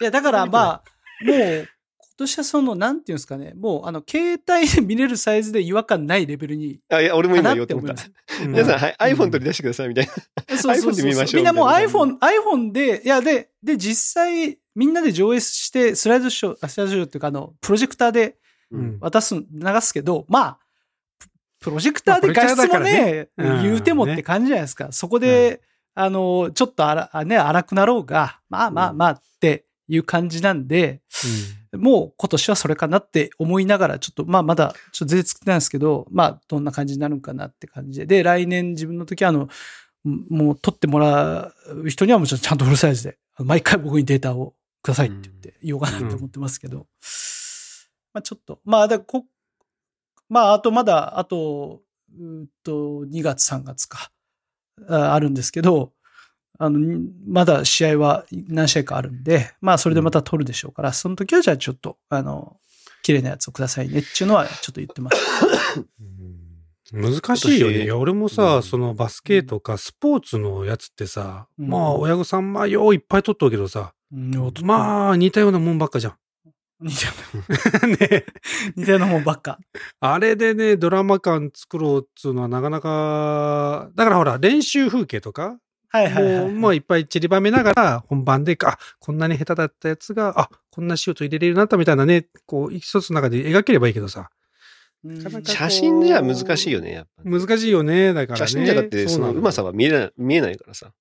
[0.00, 0.82] や、だからまあ、
[1.22, 8.04] もう、今年はその、なんていうんですかね、もう、あの、携帯で見れるサイズで違和感ないレベルに、あ、いや、俺もか今なって思い言おうと思った。
[8.04, 8.36] ま。
[8.38, 8.46] す。
[8.46, 9.20] 皆さん、はい、うん。
[9.20, 10.12] iPhone 取り出してくださいみたいな。
[10.56, 18.36] そうそうそう iPhone で見ましょうみんなもう iPhone、iPhone で、いや、で、で、実際、みんなで上映して、スライドショー、あスライドショーっていうか、あの、プロジェクターで
[18.70, 18.98] うん。
[19.00, 19.44] 渡す、流
[19.80, 20.58] すけど、まあ、
[21.18, 21.28] プ
[21.60, 23.28] プロジェクターで画質もね、からね。
[23.36, 23.62] うん。
[23.62, 24.88] 言うてもって感じじゃないですか。
[24.92, 25.62] そこで、
[25.94, 31.02] あの、ちょっとあら、あね、荒くなろうが、まあまあまあっていう感じなんで、
[31.72, 38.06] もう今年はそれかなって思いながら、ちょっと、まあまだ、ちょっと全然作ってないんですけど、まあどんな感じになるんかなって感じで。
[38.06, 39.48] で、来年自分の時は、あの、
[40.04, 46.86] もう撮ってもらう人にはもちろんちゃんとフルサイズで、毎回僕にデータをくださいって言って言おうかなって思ってますけど。
[48.12, 49.24] まあちょっと、まあだこ、
[50.28, 51.82] まああとまだ、あと、
[52.16, 52.72] うーっと、
[53.06, 54.12] 2月3月か、
[54.88, 55.93] ああるんですけど、
[56.58, 62.56] あの、にまだ試合は何試合かあるんで、まあそれでまた撮るでしょうから、その時はじゃあちょっと、あの、
[63.02, 65.16] 綺麗なやつをくださいねっていうのはちょっと言ってます。
[66.92, 67.84] 難しいよね。
[67.84, 68.62] いや、俺もうさ、ん。
[68.62, 71.68] そのバスケとかスポーツのやつってさ、うん。
[71.68, 73.92] まあ、親御さん、まあ、よういっぱい取っとるけどさ、
[74.62, 76.14] まあ、似たようなもんばっかじゃん。
[76.80, 77.12] 似たよ
[77.86, 78.22] ねうな、
[78.76, 79.58] 似たようなもんばっか。
[80.00, 85.58] あれでね、ドラマ感作ろうっつうのはなかなか、だからほら、練習風景とか、
[85.94, 94.28] はいはいはい、もう、もういっぱい散りばめながら、本番で、あ、こんなに下手だったやつが、あ、こんなシュート入れれるようになったみたいなね、こう、一つの中で描ければいいけどさ、
[95.04, 97.22] うんなかなか写真じゃ難しいよね、やっぱ。
[97.24, 98.46] 難しいよね、だからね。
[98.46, 99.68] 写真じゃだって、そのうまさは。
[99.70, 100.92] は見えない、見えないからさ。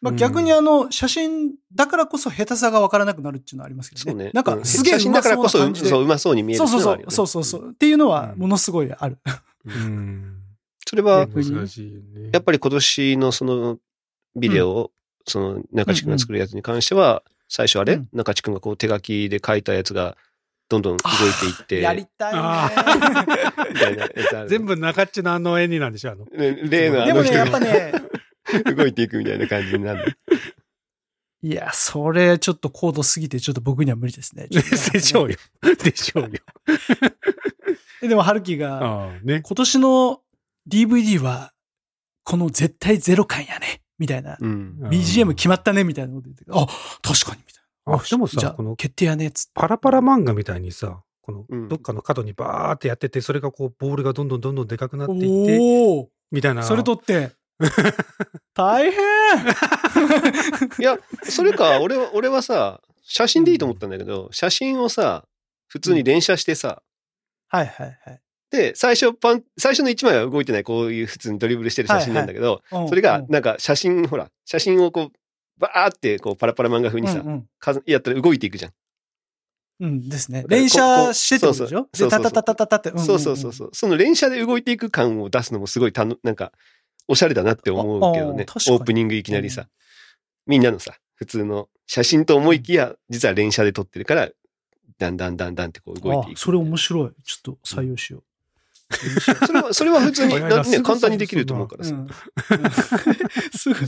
[0.00, 4.12] まあ、逆にあの、写真だからこそ下手さがわからなくなるっていうのはありますけどね。
[4.12, 4.30] そうね。
[4.34, 7.70] なんかうすげえ写真だからこそ、うまそうな感じでそう、うまそうに見えるそうそうそう、っていのはあるよねそうそうそう。
[7.70, 9.18] っていうのはものすごいある。
[9.66, 10.34] うん。
[10.86, 11.26] それは。
[12.32, 13.78] やっぱり今年のその
[14.38, 14.90] ビデオを、
[15.26, 20.16] その中地君が作るやつに関しては、最初あれ、うん中地君がこう手書きで書いたやつが、
[20.68, 22.70] どんどん動いていって、やりたいあ
[23.26, 23.34] ね。
[23.72, 26.24] みたいなやつある全部中っちのあの絵になんでしょあの。
[26.26, 27.92] ね例のあでもね、の人やっぱがね、
[28.76, 30.18] 動いていくみたいな感じになる。
[31.40, 34.48] いや、それちょっと高度すぎてちょっと僕には無理ですね。
[34.50, 35.36] でしょうよ。
[35.82, 36.30] でしょうよ。
[38.00, 39.40] でも、春樹が、ね。
[39.42, 40.20] 今年の
[40.68, 41.52] DVD は、
[42.24, 43.80] この絶対ゼロ感やね。
[43.98, 44.36] みたいな。
[44.40, 44.78] うん。
[44.82, 45.84] BGM 決まったね。
[45.84, 46.66] みたいなこと言って、あ、
[47.02, 47.42] 確かに。
[47.46, 47.94] みたいな。
[47.94, 49.30] あでもさじゃあこの決定やね。
[49.30, 49.50] つって。
[49.54, 56.62] パラパラ漫画みたいにさ、このうんどっかの角にバーってやってて、それがこう、ボールがどんどんどんどんでかくなっていって、みたいな。
[56.62, 57.32] それとって、
[58.54, 59.00] 大変
[60.78, 65.26] いや、それか、俺は、俺はさ、写真でいいと思ったんだけど、写真をさ、
[65.66, 66.82] 普通に連写してさ、
[67.48, 72.88] はいはいはいで、最初パン、最初の1枚は動いてない、こういう普通にドリブルしてる写真なんだけど、うん。
[72.88, 75.12] それがうん、なんか写真、ほら、写真をこう、
[75.58, 78.72] バーって、こう、パラパラ漫画風にさ、うん数やったら動いていくじゃん。
[79.80, 80.44] うん、うんですね。
[80.48, 81.82] 連射してってことでしょ？
[81.82, 82.90] で、そうそうそうタタタタって。
[82.90, 83.70] んんんそうそうそうそう。
[83.72, 86.52] その連写で動いていく感を出すのもすごいたの、なんか、
[87.06, 89.68] おしゃれだなって思うけどねオープニングいきなりさ。
[90.46, 94.28] みんなのさ、普通の写真と思いきや、実は連写で撮ってるから、
[94.98, 96.38] だんだんだんだんってこう動いていく。
[96.38, 97.10] あそれ面白い。
[97.24, 98.22] ちょっと採用しよ
[99.46, 100.40] それは、それは普通に ね、
[100.82, 101.78] 簡単にできると思うかう。
[101.78, 101.94] らさ。
[101.94, 102.08] うん。
[103.56, 103.76] すぐ。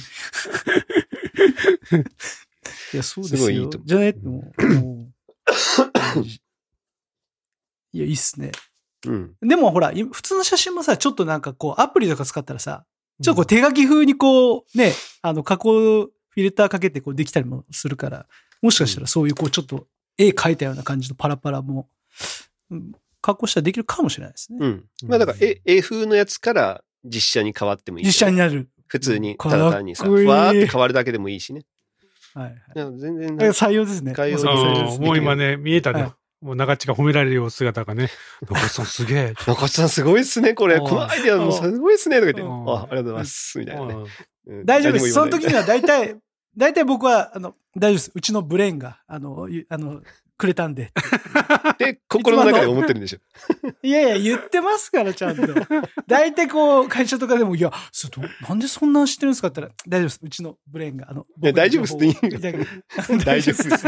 [2.92, 3.38] いや、そうですよ。
[3.38, 5.10] すごいいいと思うじゃないもうも
[6.16, 6.24] う
[7.92, 8.52] いや、いいっすね。
[9.06, 9.34] うん。
[9.40, 12.84] でもほら、今普通の写真もさ、ちょっとなんかこう、アプリとか使ったらさ、
[13.22, 18.26] ちょっとこう手書き風にこう、ね、あの、加工、フィルターかけてこうできたりもするから、
[18.62, 19.86] もしかしたらそういうこう、ちょっと
[20.18, 21.88] 絵描いたような感じのパラパラも、
[22.70, 24.58] うん加工したらできるかもしれないですね。
[24.60, 24.84] うん。
[25.06, 28.08] まあだから、絵、絵風のやつから実写に変わってもいいし。
[28.08, 28.68] 実写になる。
[28.86, 31.64] 普通に、ただ単にさ、ふわーって変わるだけでもいいしね。
[32.34, 34.12] はい全然採用ですね。
[34.12, 36.02] 採用もう今ね、見えたね。
[36.02, 38.08] はいもう長っちが褒められるよう姿がね。
[38.40, 39.34] 中田さんすげえ。
[39.46, 40.76] 中地さんすごいっすね、これ。
[40.76, 42.40] うんこのアイディアもすごいっすね、とか言って。
[42.40, 44.04] うんあ、ありがとうございます、みたいな
[44.64, 45.12] 大丈夫です。
[45.12, 45.60] その時には。
[45.60, 46.16] は大体、
[46.56, 48.12] 大体僕は、あの、大丈夫です。
[48.14, 50.00] うちのブレーンが、あの、ゆあの、
[50.38, 50.92] くれたんで。
[51.72, 53.18] って心の中で思ってるんでしょ。
[53.82, 55.42] いやいや、言ってますから、ちゃんと。
[56.06, 60.20] 大体こう、会社とかでも、いや、そどなんでそんな知ってるんですかって言ったら、大丈夫です。
[60.22, 63.24] うちのブレーンが、あの、いや大丈夫ですって言う言う。
[63.24, 63.86] 大丈夫です。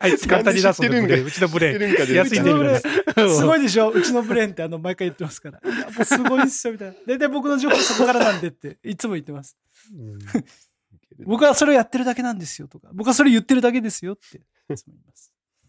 [0.00, 2.14] あいつ簡単に出すんで知ってるんかうちのブレーン。
[2.14, 5.60] 安いんでうちのブレるーンすごいでしょうちのブレーンってあの、毎回言ってますから。
[5.64, 6.94] いや、もうすごいっすよ、みたいな。
[7.06, 9.56] 大体僕の情報そこからなんでって、いつも言ってます。
[11.26, 12.90] 僕はそれをやってるだけなんですよ、とか。
[12.92, 14.40] 僕はそれ言ってるだけですよって、
[14.72, 15.27] いつも言います。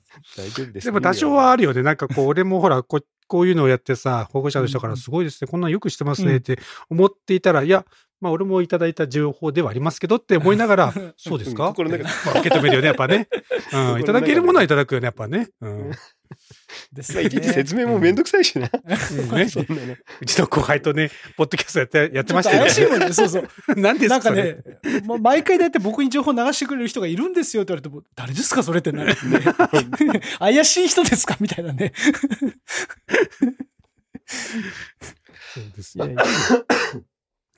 [0.38, 0.86] 大丈夫です。
[0.86, 1.84] でも多少はあるよね。
[1.84, 6.58] なんかこう、 俺もほら、ここういうのをやってさ、保護者の人からすごいですね、こんなんよくしてますねって
[6.90, 7.86] 思っていたら、いや、
[8.22, 11.68] まあ俺もいただいた情報ではありますけどって思いながら、 そうですか？
[11.68, 13.28] うん受け止めるよね、やっぱね。
[13.94, 15.50] うん、いただけるものはいただくよね、やっぱね。
[15.62, 15.92] うん。
[16.94, 18.70] ですまあいちいち説明もめんどくさいしな。
[18.74, 19.96] うんねそんなの。
[20.22, 23.44] うちの後輩とね、ポッドキャストやって、やってましたよ怪しいもんね、そうそう。
[23.44, 23.50] ね。
[23.78, 24.58] 何ですなんかかね。
[25.22, 29.16] 毎回だって僕に情報流してくれる人がいるんですよって言われても、誰ですかそれってなる、ね。
[30.40, 31.94] 怪しい人ですかみたいなね。
[35.54, 36.16] そうですいやいい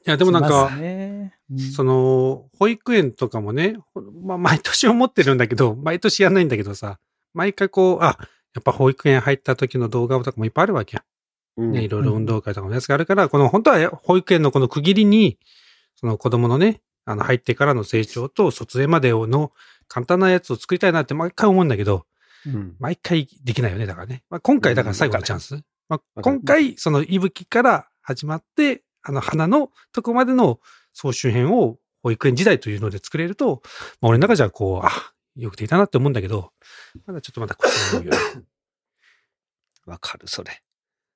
[0.05, 3.75] や、でもなんしかねうんその、保育園とかもね、
[4.23, 6.99] まあ、毎年思ってるんだけど、毎年やんないんだけどさ、
[7.33, 8.17] 毎回こう、あ、
[8.53, 11.03] やっぱ保育園入った時の動画とかもいっぱいあるわけや。
[11.57, 15.37] うんね、いろいろ運動会とかのやつがあるから、この本当は保育園のこの区切りに、
[15.95, 19.51] その子供のね、あの入ってからの成長と卒園までの
[19.87, 22.05] 簡単なやつを作りたいなって毎回思うんだけど、
[22.45, 24.23] うん毎回できないよね、だからね。
[24.29, 25.61] まあ、今回だから最後のチャンス。
[25.89, 30.59] まあ、今回、その息吹から始まって、あの花のとこまでの
[30.93, 33.61] 総集編を保育園時代というので作れると、
[33.99, 34.89] まあ、俺の中じゃこう、あ、
[35.35, 36.51] よくできたなって思うんだけど、
[37.05, 38.17] まだちょっとまだ腰が重いよね
[39.85, 40.61] わかる、それ。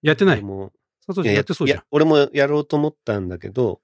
[0.01, 0.41] やってない？
[0.41, 0.71] も
[1.05, 1.85] 佐藤ちゃんういややってそうじゃんいや。
[1.91, 3.81] 俺もやろうと思ったんだけど、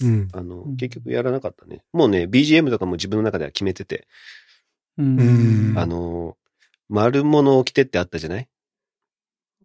[0.00, 0.28] うん。
[0.32, 1.84] あのうん、結局やらなかったね。
[1.92, 4.06] もうね、BGM とかも自分の中では決めてて、
[4.98, 6.36] うんうんあの、
[6.88, 8.48] 丸物を着てってあったじゃない？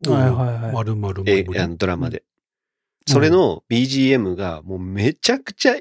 [0.08, 0.74] はいはいはい。
[0.74, 2.24] 丸々丸え、々あの、ドラマで。
[3.08, 5.78] それの BGM がもうめちゃくちゃ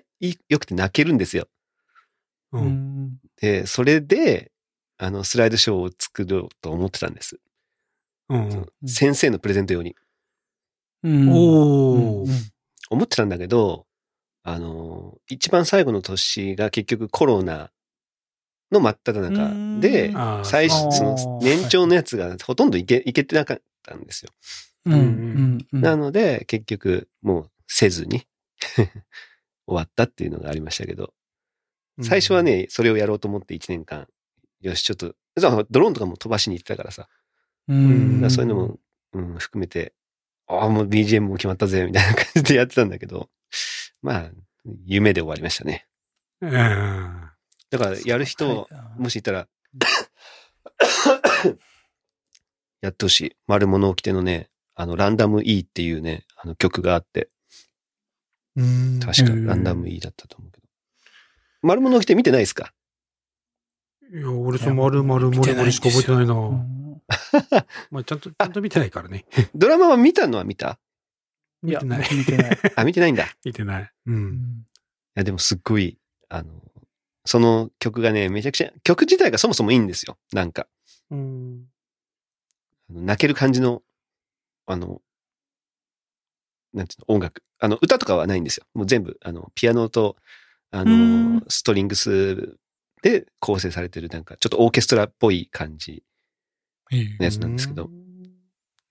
[0.48, 1.46] 良くて泣けるんですよ。
[2.52, 2.58] う。
[2.58, 4.50] うんんで、それで、
[4.98, 7.38] あの、スライドショーを作ろうと思ってたんです。
[8.28, 8.66] うん。
[8.86, 9.94] 先生のプレゼント用に。
[11.04, 12.50] うんおー。
[12.90, 13.86] 思ってたんだけど、
[14.42, 17.70] あの、一番最後の年が結局コロナ
[18.72, 20.12] の真っ只中で
[20.44, 24.30] 最初、その年長のやつがほとんどいけ、いけてなかったんですよ。
[24.86, 28.26] うんうんうんなので、結局、もうせずに
[28.74, 31.12] 終わったっていうのがありましたけど、
[32.02, 34.06] 最初はね、それをやろうと思って1年間、
[34.60, 35.14] よし、ちょっと、
[35.70, 37.08] ドローンとかも飛ばしに行ってたからさ、
[37.68, 38.78] うんそういうのも、
[39.12, 39.92] うん、含めて、
[40.46, 43.28] ああ、もう BGM も決まったぜ、みたいな感じでやってたんだけど、
[44.02, 44.30] まあ、
[44.84, 45.86] 夢で終わりましたね。
[46.40, 46.50] うん。
[46.50, 49.48] だから、やる人、もしいたら、
[52.80, 53.36] やってほしい。
[53.46, 57.28] 丸物を着てのね、あの、ランダム E っていうね、あの曲があって、
[58.56, 59.00] うん。
[59.00, 60.57] 確かランダム E だったと思うけど。
[61.62, 62.72] 丸物を着て見てないですか？
[64.12, 66.34] いや、俺その丸々丸々しか覚えてないな。
[66.34, 66.78] う ん
[67.90, 69.26] まあ、ちゃんと、ちゃんと見てないからね。
[69.54, 70.78] ドラマは見たのは見た？
[71.62, 72.02] 見てない。
[72.02, 72.58] 僕見てない。
[72.76, 73.24] あ、見てないんだ。
[73.24, 73.92] い見てない。
[74.06, 74.66] うん。
[75.14, 76.62] や、でもすっごい、あの、
[77.24, 80.16] その曲がね、めちゃくちゃ、曲自体がそもそもいいんですよ。
[80.32, 80.68] なんか、
[81.10, 81.66] うん。
[82.88, 83.82] 泣ける感じの、
[84.66, 85.02] あの、
[86.72, 87.42] なんていうの、音楽。
[87.58, 88.66] あの、歌とかはないんですよ。
[88.74, 90.16] もう全部、あの、ピアノと、
[90.70, 92.56] あうんの、ストリングス
[93.02, 96.02] で構成されてる、なんか、ちょっとオーケストラっぽい感じ
[96.90, 97.90] のやつなんですけど。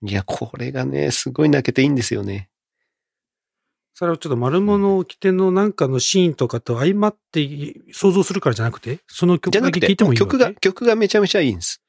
[0.03, 2.49] いや、これがね、すごい泣けていいんですよね。
[3.93, 7.41] それをちょっと丸物を着てのなんかのシーンとかと相まって
[7.91, 11.81] 想像するからじゃなくて、その曲だけ聞いてもいい曲が、曲がめちゃめちゃいいんです。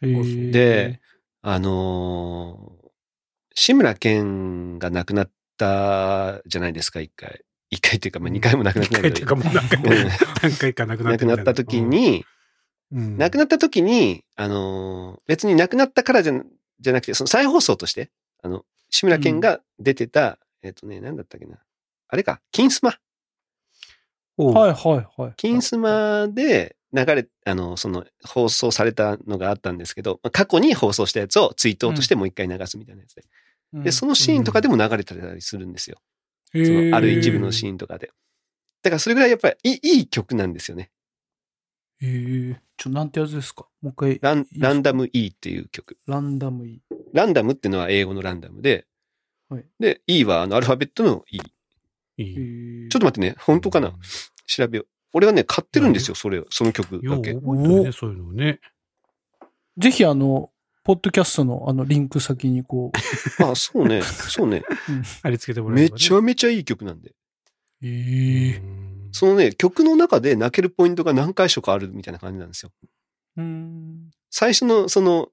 [0.00, 1.00] で、
[1.42, 2.82] あのー
[3.54, 7.42] 志村けんが亡くなったじゃないですか、一回。
[7.72, 9.80] 一回っていうか、まあ、二回も亡くなってない一回っていうかもう何回
[10.42, 12.26] 何回か亡くなっ亡くなった時、に、
[12.92, 13.16] うん。
[13.16, 16.34] 亡くなった時に、あのー別に亡くなったからじゃ、
[16.80, 18.10] じゃなくて、その再放送として、
[18.42, 21.56] あの、志村けんが出てた、えっとね、なんだったっけな。
[22.08, 22.98] あれか、金スマ。
[24.36, 25.32] はいはいはい。
[25.38, 33.24] 金スマで流れ、あの、その、放送されたのがあったんですけど、まあ過去に放送したやつをツイートとしてもう一回流すみたいなやつで。
[33.72, 33.82] うん。
[33.82, 35.96] で、そのシーンとかでも流れてたりするんですよ。
[36.54, 38.10] へそーのある一部のシーンとかで。
[38.82, 40.90] だからそれぐらいやっぱりいいいい曲なんですよね。
[42.00, 42.60] へえ。
[42.76, 43.68] ちょ、なんてやつですか？
[43.80, 44.18] もう一回。
[44.20, 45.96] ランランダム E っていう曲。
[46.06, 46.82] ランダムいい。
[47.12, 48.86] ランダムっていうのは英語のランダムで、
[49.48, 51.38] はいで、E はあのアルファベットの E。
[52.18, 52.88] いい。
[52.88, 53.92] ちょっと待ってね、本当かな？
[54.46, 54.88] 調べよう。
[55.14, 57.34] 俺はね、買ってるんですよ、それを、その曲だけ。
[57.34, 58.60] 覚えてるね、そういうのね。
[59.76, 60.51] ぜひあの、
[60.84, 63.42] ポッドキャストのあのリンク先にこう。
[63.44, 64.02] あ、そうね。
[64.02, 64.62] そうね。
[65.22, 67.14] 貼り付けてもらえれめばねちゃめちゃいい曲なんで。
[67.82, 72.72] えうんそのね、曲の中で泣けるポイントが何回所かあるみたいな感じなんですよ。
[73.36, 74.10] うん。
[74.30, 75.28] 最初の、その、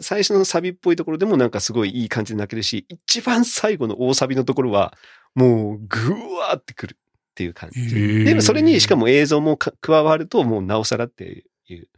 [0.00, 4.96] 最初のサビっぽいところでもなんかすごいいい感じで泣けるし、一番最後の大サビのところは、
[5.34, 6.98] もう、ぐわーってくるっ
[7.34, 8.24] ていう感じ。
[8.24, 11.88] で、それにしかも映像もか加わると、もうなおさらっていう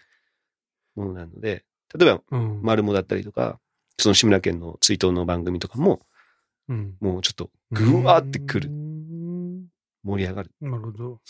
[0.94, 1.64] ものなので、
[1.98, 3.58] 例えば、うん、丸もだったりとか、
[3.98, 6.00] その志村けんの追悼の番組とかも、
[6.68, 8.68] うん、もうちょっと、ぐわーってくる。
[8.68, 8.92] うん
[10.04, 10.50] 盛り上がる。
[10.60, 11.20] なるほど。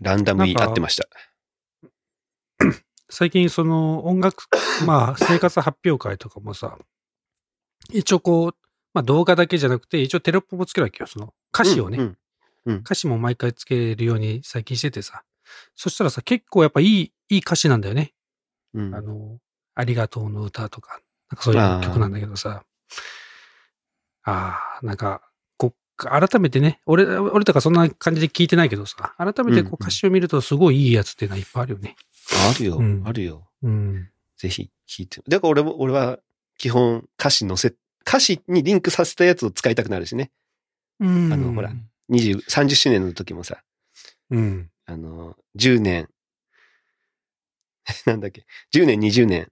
[0.00, 1.08] ランダムに合ってました。
[3.10, 4.44] 最近その音楽、
[4.84, 6.78] まあ生活発表会とかもさ、
[7.90, 8.56] 一応こう、
[8.92, 11.06] まあ動画だけじゃなくて、一応テロップもつけるわけよ。
[11.06, 12.16] その歌詞をね、うんうん
[12.80, 15.22] 歌詞も毎回つけるように最近しててさ。
[15.76, 18.12] そしたらさ、結構やっぱいい、いい歌詞なんだよね。
[18.76, 19.38] うんあの、
[19.74, 21.00] ありがとうの歌とか、
[21.30, 22.64] なんかそういう曲なんだけどさ。
[24.24, 25.22] ああ、なんか、
[25.56, 31.96] こう、改めてね、俺、俺とかそんな感じで聞いてないけどさ、改めてこうんう歌詞を見るとすごいいいやつっていうのはいっぱいあるよね。
[32.50, 33.48] あるよ、うんあるよ。
[33.62, 34.08] うん。
[34.36, 35.22] ぜひ聞いて。
[35.28, 36.18] だから俺も、俺は
[36.58, 37.74] 基本歌詞載せ、
[38.06, 40.30] 歌詞にリンクさせたやつを使いたくなるしね。
[41.00, 41.32] うん。
[41.32, 41.72] あのほら
[42.10, 43.62] 20、30周年の時もさ、
[44.30, 44.70] うん。
[44.86, 46.08] あの、10年、
[48.06, 49.46] なんだっけ、10年、20年っ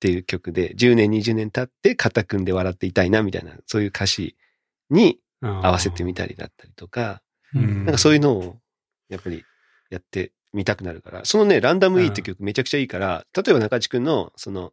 [0.00, 4.36] ていう曲で、10年、20年経って肩組んで笑っていたいなみたいな、そういう歌詞
[4.90, 7.22] に合わせてみたりだったりとか、
[7.54, 7.84] うん。
[7.84, 8.60] なんかそういうのを、
[9.08, 9.44] やっぱり
[9.90, 14.72] やってみたくなるから、そのね、ランダム E って曲めちゃくちゃいいから、例えば中地くんの、その、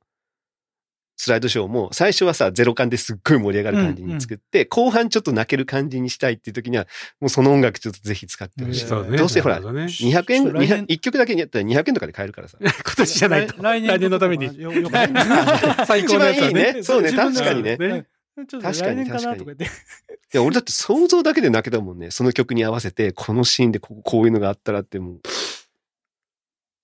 [1.15, 6.87] スライドショーも、最初はさ、ゼロ感ですっごい盛り上がる感じに作って、後半ちょっと泣ける感じにしたいっていう時には、
[7.21, 8.87] もうその音楽ちょっとぜひ使ってほしい。
[8.87, 12.57] どうせほらなるほどね、200円、来年200 1曲だけにやったら200円とかで買えるからさ。
[12.61, 13.61] 今年じゃないと。
[13.61, 14.47] 来来年のために。
[14.47, 14.59] 最高
[14.89, 16.83] のやつは一番いいねね。
[16.83, 18.05] そうね確かにねね
[18.35, 19.63] ちょっと確かに来年かなとか言って。
[19.65, 19.67] い
[20.33, 22.09] や、俺だって想像だけで泣けたもんね。
[22.09, 25.19] その曲に合わせて、このシーンでこうこういうのがあったらってもう、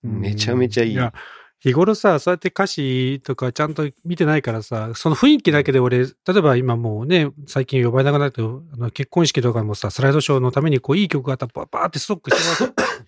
[0.03, 0.95] めちゃめちゃいい。
[0.95, 1.13] や、
[1.61, 13.03] 日頃さ、そうやって歌詞とかちゃんと見てないからさ、その雰囲気だけで俺、例えば今もうね、最近呼ばれなくなると、あの結婚式とかもさ、スライドショーのためにこういい曲があったらババーってストックしてもらって、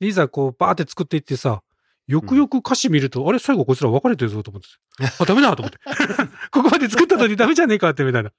[0.00, 1.62] で いざこうバーって作っていってさ、
[2.08, 4.68] よくよく歌詞見ると、あれ最後こいつら別れてるぞと思って。
[5.20, 5.78] あ、ダメだと思って。
[6.50, 8.32] ここまで作ったのにダメじゃねえかってみたいな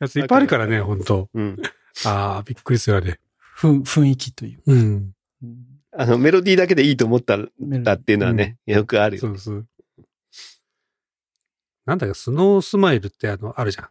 [0.00, 1.56] やついっぱいあるからね、本当うん。
[2.04, 3.20] ああ、びっくりするあれ。
[3.38, 4.60] ふん雰囲気という。
[4.66, 5.12] うん。
[5.42, 9.20] うんあの、メロディーだけでいいと思ったメロディーらっていうのはね、よくあるよ。
[9.20, 9.66] そうそう。
[11.86, 13.88] なんだか、スノースマイルってあの、あるじゃん。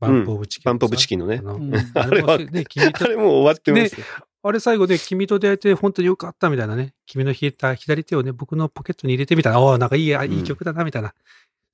[0.00, 4.06] バンプオブチキン、バンプオブチキンのねあのうんあれもね、君あとれもう終わってますよ。
[4.44, 6.94] あれ最後で君と出会えて本当によかったみたいなね。
[7.06, 9.58] 君の引いた左手をね、僕のポケットに入れてみたいな。
[9.58, 11.12] ああ、なんかいい、あいい曲だな、みたいな。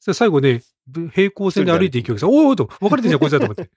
[0.00, 3.70] それ最後ね、ぶ平行線で歩いていく曲さ、おおと、別れてんじゃん、こいつだと思って。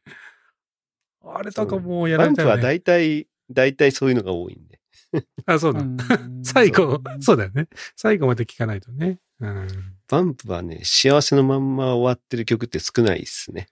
[1.25, 2.79] あれとかもうやらバンプはれたよね。
[2.79, 4.76] 大体、大体そういうのが多いんで。
[5.45, 5.81] あ、そうだ。
[5.81, 5.97] うん
[6.43, 7.67] 最後、そうだよね。
[7.95, 9.19] 最後まで聞かないとね。
[9.39, 9.67] うん。
[10.09, 13.67] バンプはね、幸せのまんま終わってる曲って少ないっすね。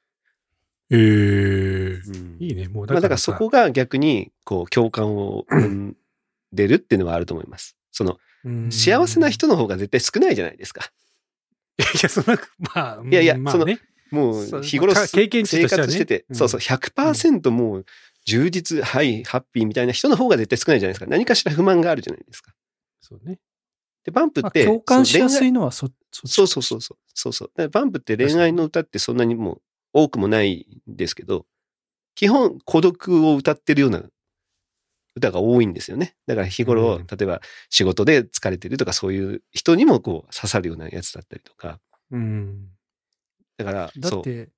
[0.92, 2.68] ええうんいいね。
[2.68, 5.98] もうまあ、だからそこが逆に、こう、共感を生ん
[6.54, 7.76] でるっていうのはあると思います。
[7.92, 10.92] その、うん幸せな人の方が絶対少ないじゃないですか。
[11.80, 12.38] いや、その、
[12.76, 13.80] まあ、いやいやまあそのね、
[14.12, 17.86] もう日頃経験値生活してて、うんそうそう、100%もう
[18.26, 21.06] 充実、はい、ハッピーみたいな人の方が絶対少ないじゃないですか。
[21.06, 22.54] 何かしら不満があるじゃないですか。
[23.02, 23.40] そうね。
[24.04, 27.34] で、バンプまあって、共感しやすいのはそ、そそうそうそうそう。
[27.34, 29.62] そうバンプって恋愛の歌ってそんなにもう
[29.94, 31.46] 多くもないんですけど、
[32.16, 34.04] 基本孤独を歌ってるような
[35.16, 36.16] 歌が多いんですよね。
[36.28, 41.80] だから日頃、うん例えば仕事で疲れてるとかそういう人にもこう刺さるようなやつだったりとか。
[42.12, 42.70] うん。
[43.58, 44.02] だから、そう。
[44.02, 44.50] だって、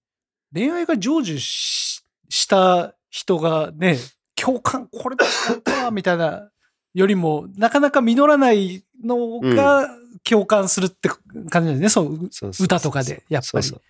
[0.54, 3.98] 恋愛が成就しした人がね、
[4.36, 6.50] 共感、これだったわみたいな、
[6.94, 9.88] よりも、なかなか実らないのが
[10.24, 11.10] 共感するって
[11.50, 11.90] 感じですね。
[11.90, 13.64] そう、そうそうそう歌とかで、やっぱり。
[13.64, 13.82] そうそう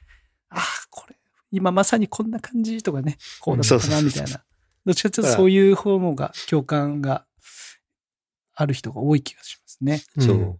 [0.49, 1.15] ああ、これ、
[1.51, 4.43] 今まさにこんな感じとかね、こうだったな、みたいな。
[4.86, 7.26] どっちかというとそういう方のが、共感が
[8.53, 10.01] ある人が多い気がしますね。
[10.20, 10.59] そう。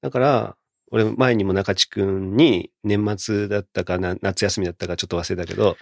[0.00, 0.56] だから、
[0.90, 5.76] 俺前にも中地くんに年末だったかな夏休みだったかちょっと忘れたけど、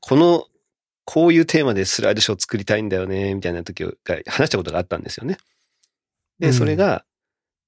[0.00, 0.46] この、
[1.04, 3.92] こういうテーマでスライドショー作りたいんだよね、みたいな時が
[4.26, 5.36] 話したことがあったんですよね。
[6.38, 7.04] で、うんそれが、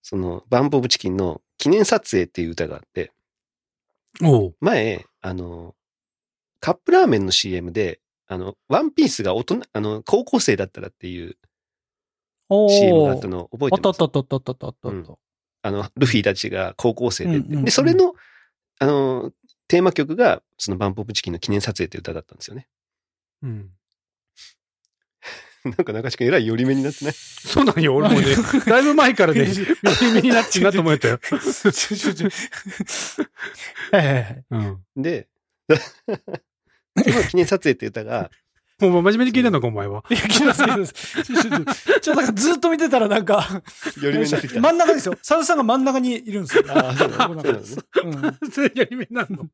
[0.03, 3.13] その、バンプオブチキンの記念撮影っていう歌があって。
[4.61, 5.75] 前、あの、
[6.61, 11.37] カップラーメンの CM で、あの、ワンピースが大人、あの、高校生だったらっていう
[12.49, 14.03] お CM があーったの覚えてます？
[14.03, 14.89] あったあったあったあったあったあった。
[14.89, 15.19] うん
[15.63, 18.15] あの、ルフィたちが高校生で、うんうんうんで、それの、
[18.79, 19.33] あの、
[19.67, 22.69] テーマ曲が、そのバンポップチキンの記念撮影って歌だったんですよね。
[23.43, 23.71] うん。
[25.65, 27.15] なんか中地君えらい寄り目になってない？
[27.17, 28.27] そうなんよ、俺もね。
[28.67, 29.49] だいぶ前からね、
[30.03, 31.19] 耳目になってんなと思ったよ。
[33.91, 34.45] はいはいはい。
[34.51, 35.03] うん。
[35.03, 35.29] で、
[35.69, 38.31] その記念撮影って歌が、
[38.81, 40.05] もう真面目に聞いてんのか、お前は。
[40.11, 42.01] いや、来ます来ます。
[42.01, 43.63] ちょ、なんかずっと見てたらなんか、
[44.01, 44.61] 寄り目になってきた。
[44.61, 45.17] 真ん中ですよ。
[45.23, 46.65] サウさんが真ん中にいるんですよ。
[46.69, 47.61] ああ、そうなんそうなのね。
[48.43, 48.51] うん。
[48.53, 49.49] それやり目なの。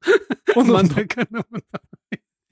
[0.57, 1.47] 真真ん中の。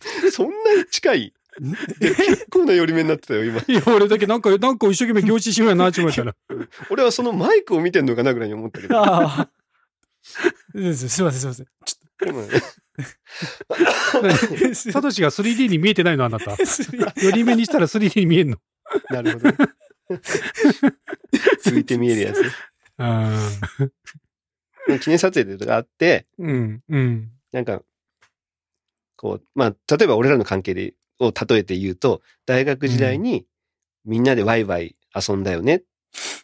[0.32, 1.34] そんなに近い？
[2.00, 3.60] 結構な寄り目になってたよ、今。
[3.60, 6.34] いや、俺だけなんか、なんか一生懸命凝視しようやな、って思ったら。
[6.90, 8.96] 俺はそのマイクを見てんのかなぐらいに思ったけど。
[8.98, 9.50] ああ。
[10.74, 11.66] ですすいません、すいません。
[11.84, 12.00] ちょっ
[14.92, 16.56] サトシが 3D に見えてないの、あなた。
[16.56, 16.62] と。
[17.22, 18.58] 寄り目にしたら 3D に見えんの。
[19.10, 19.56] なるほどね。
[21.60, 22.48] ついて見えるやつね。
[22.98, 23.50] あ
[24.88, 24.98] あ。
[24.98, 27.30] 記念撮影っていうのがあって、うん、うん。
[27.52, 27.82] なんか、
[29.20, 33.44] こう、まあ、例えば俺らの関係で、を例えて言うと、大学時代に
[34.06, 35.82] みんなでワイワイ遊んだよね。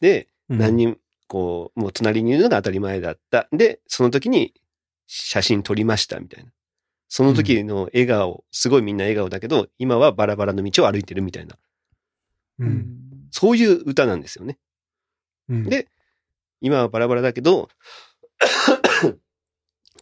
[0.02, 3.48] で、何人、こう、もう隣にいるのが当たり前だった。
[3.50, 4.52] で、その時に
[5.06, 6.50] 写真撮りました、みたいな。
[7.08, 11.56] その時の笑顔、すごいみんな笑顔だけど、今はバラバラの道を歩いてるみたいな。
[12.58, 12.64] う。
[12.64, 12.86] うんん。
[13.30, 14.58] そういう歌なんですよね。
[15.48, 15.88] うんで
[16.60, 17.68] 今はバラバラだけど、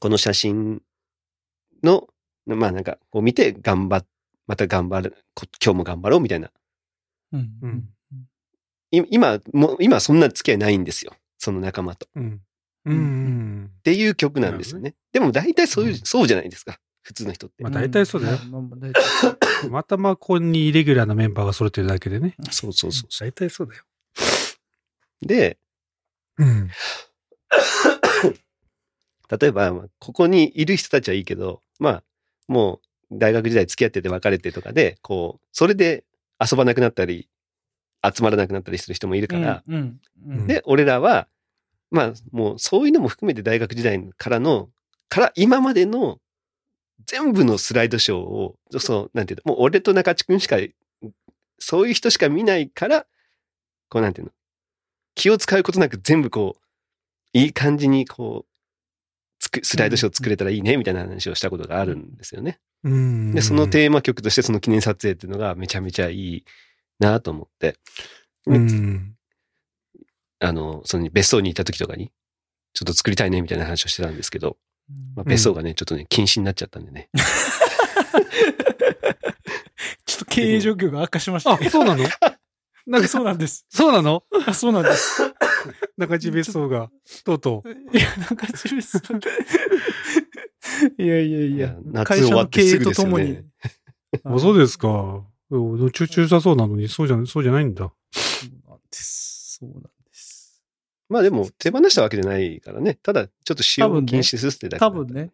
[0.01, 0.83] この写真
[1.83, 2.09] の、
[2.47, 4.07] まあなんか、こう見て頑張っ、
[4.47, 6.51] また頑張る、こ今日も頑張ろうみたいな。
[7.33, 7.51] うん。
[7.63, 7.89] うん
[8.91, 11.15] い今、もう、今そんな付き合いないんですよ。
[11.39, 12.07] その仲間と。
[12.07, 12.41] っうん。
[12.85, 13.71] うん。
[13.83, 14.95] ていう曲なんですよね。
[15.13, 16.79] でも大体そういう、うんそうじゃないですか。
[17.03, 17.63] 普通の人って。
[17.63, 18.39] まあ大体そうだよ。
[18.51, 22.35] まあまあ大体またまあ、ここにイレギュラーなメンバーが揃ってるだけでね。
[22.51, 23.83] そうそうそうそ大体そうだよ。
[25.23, 25.27] う。
[25.27, 25.59] で、
[26.39, 26.71] うん。
[29.41, 32.03] 例えば、まあここにいる人たちはいいけど、まあ、
[32.49, 32.81] も
[33.11, 36.05] う大学時代付き合ってて別れてとかで、こう、それで
[36.41, 37.29] 遊ばなくなったり、
[38.05, 40.01] 集まらなくなったりする人もいるから、うん。
[40.27, 40.47] うんうん。
[40.47, 41.27] で、俺らは、
[41.91, 44.69] まあ、もうそういうのも含めて大学時代からの、
[45.09, 46.19] から今までの
[47.07, 50.57] 全部のスライドショーを、そう、なんていうの、もう俺と中地くんしか、
[51.59, 53.07] そういう人しか見ないから、
[53.89, 54.33] こうなんていうの、
[55.15, 58.54] 気を使うことなく全部こう、いい感じにこう、
[59.63, 62.59] スライドショー作れたらいいね、みたいな話をしたことがあるんですよね。
[62.83, 63.35] うん。
[63.35, 66.45] で、そのテーマ曲としてその記念撮影っていうのがめちゃめちゃいい
[66.99, 67.77] なと思って、
[68.47, 69.15] うん。
[70.41, 72.13] あの、その別荘にいた時とかに、
[72.75, 74.57] ちょっと作りたいねみたいな話をしてたんですけど、
[75.17, 77.09] まあ、うん別荘がね、ちょっとね、禁止になっちゃったんでね。
[80.07, 82.05] ちょっと経営状況が悪化しましたあ、そうなの？
[82.87, 83.66] なんか、そうなんです。
[83.70, 84.24] そうなの？
[84.47, 85.22] あ、そうなんです。
[85.97, 86.91] 中地別荘が、
[87.24, 87.97] とうとう。
[87.97, 89.01] いや、なんか自分す
[90.99, 93.45] いやいやいや夏会社の経営と終わってすぐですともによね。
[94.24, 95.24] あ、そうですか。
[95.51, 97.93] うんチュチュさそうなのに、そうじゃ、そうじゃないんだ。
[98.12, 99.59] そうなんです。
[99.61, 99.94] そうなんです。
[101.09, 102.95] まあでも、手放したわけじゃないからね。
[102.95, 105.31] ただ、ちょっと使用を禁止するってだけだ多分ね。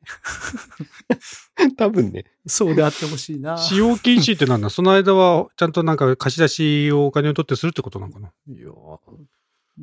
[1.78, 2.24] 多分ね。
[2.46, 3.56] そうであってほしいな。
[3.56, 8.70] 使用禁止ってなんだその間は、ちゃんとなんか貸し出しをお金を取ってするってことなのかないや、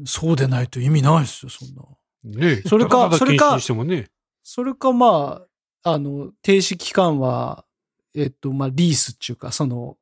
[0.06, 1.84] そうでないと意味ないですよ、そんな。
[2.24, 4.10] ねえ それかそれか禁止にしてもね。
[4.44, 5.42] それかま
[5.84, 7.66] あ、あの、停止期間は、
[8.14, 9.98] えっと、まあ、リースっていうか、その、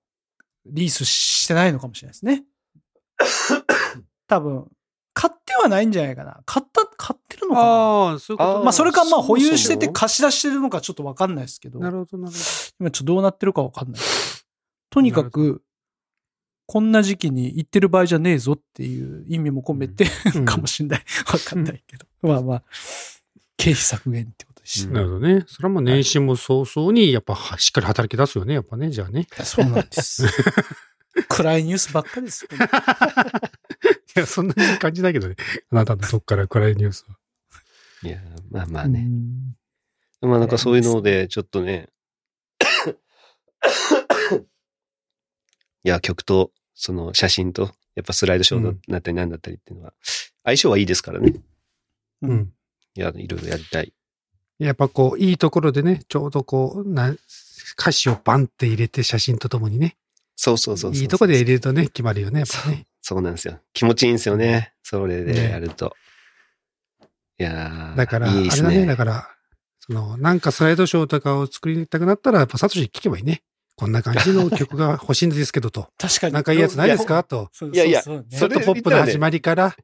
[0.65, 2.43] リースしてないのかもしれないですね。
[4.27, 4.71] 多分、
[5.15, 6.41] 買ってはないんじゃないかな。
[6.45, 12.39] 買った、買ってるのかなああ、そういうことまあ、それかまあ、保有してて貸し出してるのかちょっとわかんないですけど、なるほど、なるほ
[12.81, 14.01] 今ちょっとどうなってるかわかんない。
[14.89, 15.63] とにかなく、
[16.67, 20.43] こんな時期に行ってる場合じゃねえぞっていう意味も込めて、ど。
[20.43, 21.03] かもしんない。
[21.31, 22.05] わかんないけど。
[22.21, 22.63] まあまあ、
[23.55, 25.45] 経費削減ってことでしうんなるほどね。
[25.47, 29.25] それはもう年始も早々に、やっぱはしっかり働き出すよね、やっぱね、じゃあね。
[29.29, 29.45] た。
[29.45, 30.25] そうなんです。
[31.29, 32.45] 暗いニュースばっかりです。
[34.15, 35.35] いや、そんなに感じないけどね。
[35.71, 37.17] あなたのとこから暗いニュースは。
[38.03, 38.19] いや、
[38.49, 38.99] まあまあね。
[39.01, 39.55] うん
[40.21, 41.89] まあなんかそういうので、ちょっとね、
[45.83, 49.93] いや、曲と、その写真と、やっぱスライドショーになったりなんだったりっていうのは、
[50.43, 51.33] 相性はいいですからね。
[52.23, 52.53] ううんん。
[52.95, 53.93] いや、いろいろやりたい。
[54.57, 57.15] やっぱこう、いいところでね、ちょうどこう、な、
[57.77, 59.95] 歌詞をバンって入れて写真とともにね。
[60.35, 61.01] そうそうそうそう。
[61.01, 62.87] いいところで入れるとね、決まるよね、やっぱね。
[63.07, 63.59] そうなんですよ。
[63.73, 64.73] 気持ちいいんですよね。
[64.81, 65.95] それでやると。
[67.37, 68.85] いやーだから、いいですあれだね、ね。
[68.87, 69.29] だから、
[69.79, 73.43] その、なんかスライドショーとかを作りたくなったら、やっぱサトシに聞けばいいね。
[73.75, 75.89] こんな感じの曲が欲しいんですけどと。
[76.01, 76.33] 確かに。
[76.33, 77.23] なんかいいやつないですか？
[77.23, 77.51] と。
[77.71, 79.75] いやいやちょっとポップな始まりから。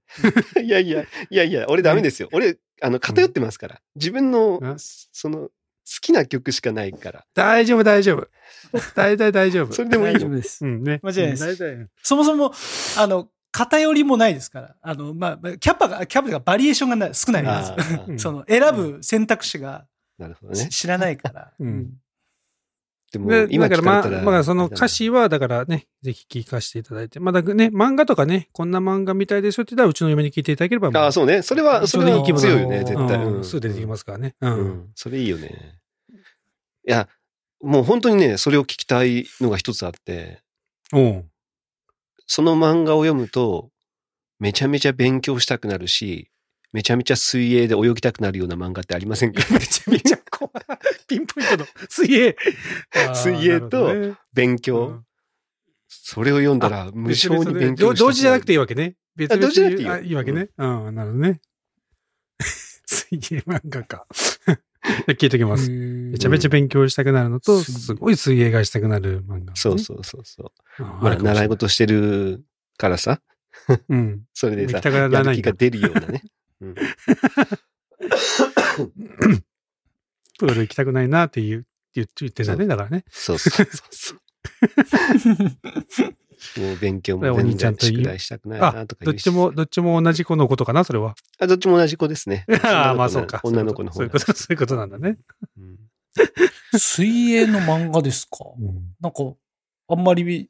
[0.64, 2.30] いやいや、いやいや、俺ダメですよ。
[2.32, 3.82] 俺、あの、偏ってますから。
[3.96, 5.52] 自分のうん、その、好
[6.02, 7.26] きな曲しかないから。
[7.34, 8.28] 大丈夫、大丈夫。
[8.96, 9.74] 大体大丈夫。
[9.74, 10.20] それでもいいの？
[10.20, 10.66] 大丈夫です。
[10.66, 11.00] うんね。
[11.04, 12.54] 間違いないです大体そもそも、
[12.98, 14.76] あの、偏りもないですから。
[14.82, 17.50] あの、まあ、まあキャパが、キャパがバリエーションがない少ないで
[17.84, 17.90] す。
[18.12, 19.86] ー その、選ぶ選択肢が
[20.18, 20.70] なるほどね。
[20.70, 21.52] 知らないから。
[21.60, 21.90] うん
[23.12, 24.22] でもで、今だからまあ。
[24.22, 27.20] まあその歌詞は、だからね、ぜひ聞かせていただいて。
[27.20, 30.88] まだね、漫画とかね、こんな漫画みたいですよって言ったら、うちの嫁に聞いていただければ。
[30.98, 31.42] ああ、そうね。
[31.42, 33.18] それは、それは強いよね、絶対。
[33.18, 34.36] うんうんすぐ出てきますからね。
[34.40, 34.48] う。
[34.48, 34.92] うんん。
[34.96, 35.80] それいいよね。
[36.88, 37.10] いや、
[37.62, 40.42] もう本当にね、それを聞きたいのが一つあって、
[42.28, 43.72] その漫画を読むと、
[44.40, 46.32] めちゃめちゃ勉強したくなるし、
[46.74, 49.44] めちゃめちゃ水泳で泳ぎたくなるような漫画ってありませんか？
[49.52, 50.54] めちゃめちゃ怖い。
[51.08, 52.36] ピンポイントの水泳。
[53.14, 54.88] 水泳と勉強。
[54.88, 55.06] うん
[55.94, 58.96] それを読んだら無性に勉強同同時じゃなくていいいわけね。
[59.16, 60.50] 別あ同時じゃなくていいいいわけね。
[60.58, 61.42] うん、なるほどね。
[62.86, 64.08] 水泳漫画か。
[65.08, 65.70] 聞いときます。
[65.70, 70.84] めちゃめちゃ勉強したくなるのと、うんすごい水泳がしたくなる漫画、そうそうそうそう。
[70.84, 70.88] うん。
[71.02, 72.44] まあ、習い事してる
[72.78, 73.22] からさ、
[73.90, 74.24] うん。
[74.34, 75.52] それでさやる気が。
[75.54, 76.24] 出るようなね。
[76.62, 76.76] うん
[80.40, 83.04] プール行きたくないなって言う言って言ってんだね、だからね。
[83.10, 84.20] そうそう そうそう。
[86.62, 91.16] もう勉強も全兄ちゃんといい然宿題したくないあなと、かどっちも、どっちも同じ子のことかな、それは。
[91.40, 92.46] あ、どっちも同じ子ですね。
[92.64, 93.42] ああ、まあそうか。
[93.44, 95.18] 女の子の方そういうこと、そういうことなんだね。
[95.58, 95.78] うん
[96.78, 98.38] 水泳の漫画ですか？
[99.02, 99.34] なんか、
[99.90, 100.50] あんまり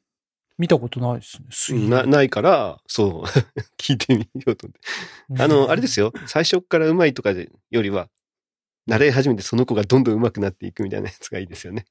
[0.58, 1.88] 見見たことないですね。
[1.88, 3.28] な、ないから、そう、
[3.78, 4.74] 聞いてみようと思
[5.34, 5.42] って。
[5.42, 6.02] あの、あれですよ。
[6.02, 6.12] よ。
[6.26, 8.08] 最初から上手いとかでよりは、
[8.86, 11.86] 習い始めてその子がどんどん上手くなっていくみたいなやつがいいですよね。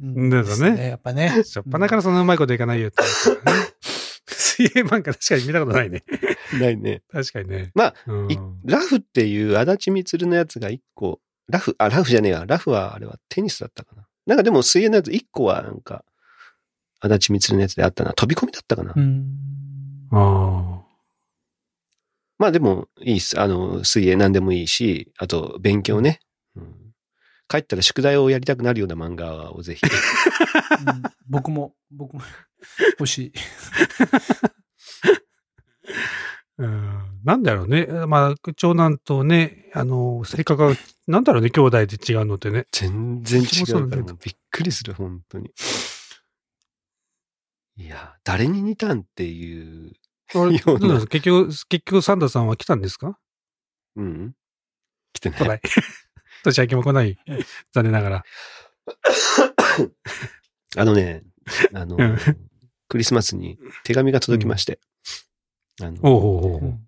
[0.00, 1.42] うんだよねやっぱね。
[1.44, 3.02] しょっぱなからそんなうまいこといかないよって。
[4.26, 6.02] 水泳漫画確かに見たことないね。
[6.60, 7.02] ないね。
[7.10, 7.70] 確かにね。
[7.74, 12.44] まあ、うんいラフっていう足立みつるのやつが一個、ラフ、あ、ラフじゃねえや。
[12.46, 14.06] ラフはあれはテニスだったかな。
[14.26, 16.04] なんかでも水泳のやつ一個はなんか、
[17.02, 18.12] 足立みつるのやつであったな。
[18.12, 18.92] 飛び込みだったかな。
[18.94, 19.26] うん。
[20.12, 20.82] あ
[22.38, 23.40] まあでもいいっす。
[23.40, 26.20] あの、水泳何でもいいし、あと勉強ね。
[26.56, 26.76] うん
[27.48, 29.82] 帰ったら宿題をやりたくなるような漫画をぜひ。
[29.84, 32.22] うん僕も、僕も
[32.98, 33.32] 欲しい。
[36.58, 36.62] あ。
[36.62, 37.86] うんなんだろうね。
[38.06, 40.76] まあ、長男とね、あの、性格が、
[41.06, 42.66] なんだろうね、兄弟で違うのってね。
[42.72, 44.14] 全然違うからびっ
[44.50, 45.52] くりする、本当に。
[47.84, 49.92] いや、誰に似たんっていう。
[50.34, 51.10] あれようなどうなんですか？
[51.10, 53.18] 結局、結局サンダーさんは来たんですか？
[53.96, 54.34] うん。
[55.12, 55.38] 来てない。
[55.38, 55.60] 来ない。
[56.44, 57.18] 年明けも来ない。
[57.72, 58.24] 残念ながら。
[60.76, 61.22] あのね、
[61.74, 62.18] あのうん、
[62.88, 64.80] クリスマスに手紙が届きまして、
[65.80, 66.78] あの、お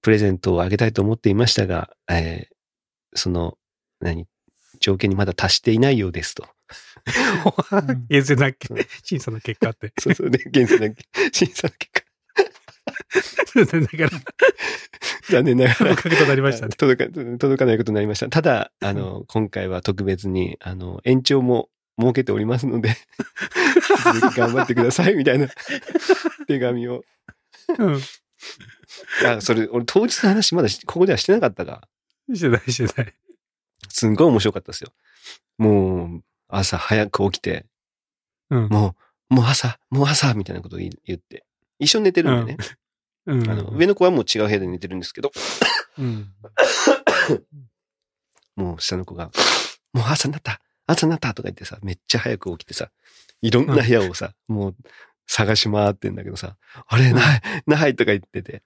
[0.00, 2.52] プレゼントをあげたいと思っていましたが、えー
[3.14, 3.58] その、
[4.00, 4.26] 何、
[4.80, 6.48] 条件にまだ達していないようですと。
[7.88, 8.50] うん厳正な
[9.02, 9.92] 審査の結果って。
[9.98, 10.94] そうそうね、現在の
[11.32, 11.92] 審査の結
[13.54, 14.34] 残念ながら、果、
[15.30, 16.74] 残念ながらおかなりましたね。
[16.76, 18.28] 届か、届かないことになりました。
[18.28, 21.68] ただ、あの、今回は特別に、あの、延長も
[22.00, 22.96] 設けておりますので、
[24.36, 25.48] 頑張ってください、みたいな
[26.46, 27.04] 手紙を。
[27.78, 28.00] うん。
[29.26, 31.86] あ、それ、俺当日の話まだしここではしてなかったが、
[32.32, 33.14] してない、してない。
[33.88, 34.92] すんごい面白かったですよ。
[35.58, 36.22] もう、
[36.56, 37.66] 朝早く起きて、
[38.50, 38.68] うん。
[38.68, 38.94] も
[39.30, 41.44] う、もう朝、もう朝、みたいなことを言って、
[41.78, 42.58] 一緒に寝てるんでね。
[43.26, 43.50] うん。
[43.50, 45.32] あの、上の子はもう違う部屋で寝てるんですけど、
[45.98, 46.32] うん。
[48.56, 49.30] もう下の子が、
[49.92, 52.90] もう朝になった朝になったとか言ってさ、めっちゃ早く起きてさ、
[53.40, 54.76] いろんな部屋をさ、もう
[55.26, 58.62] 探し回ってんだけどさ、あれ、ない、ないとか言ってて。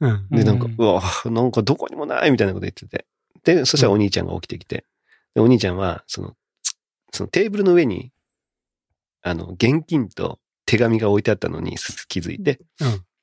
[0.00, 0.28] うん。
[0.30, 3.06] で、なんか、うわ、なんかどこにもないみたいなこと言ってて。
[3.44, 4.84] で、そしたらお兄ちゃんが起きてきて、
[5.34, 6.34] で、お兄ちゃんは、その、つ
[7.12, 8.10] そのテーブルの上に、
[9.22, 11.76] あの、現金と手紙が置いてあったのに
[12.08, 12.60] 気づいて、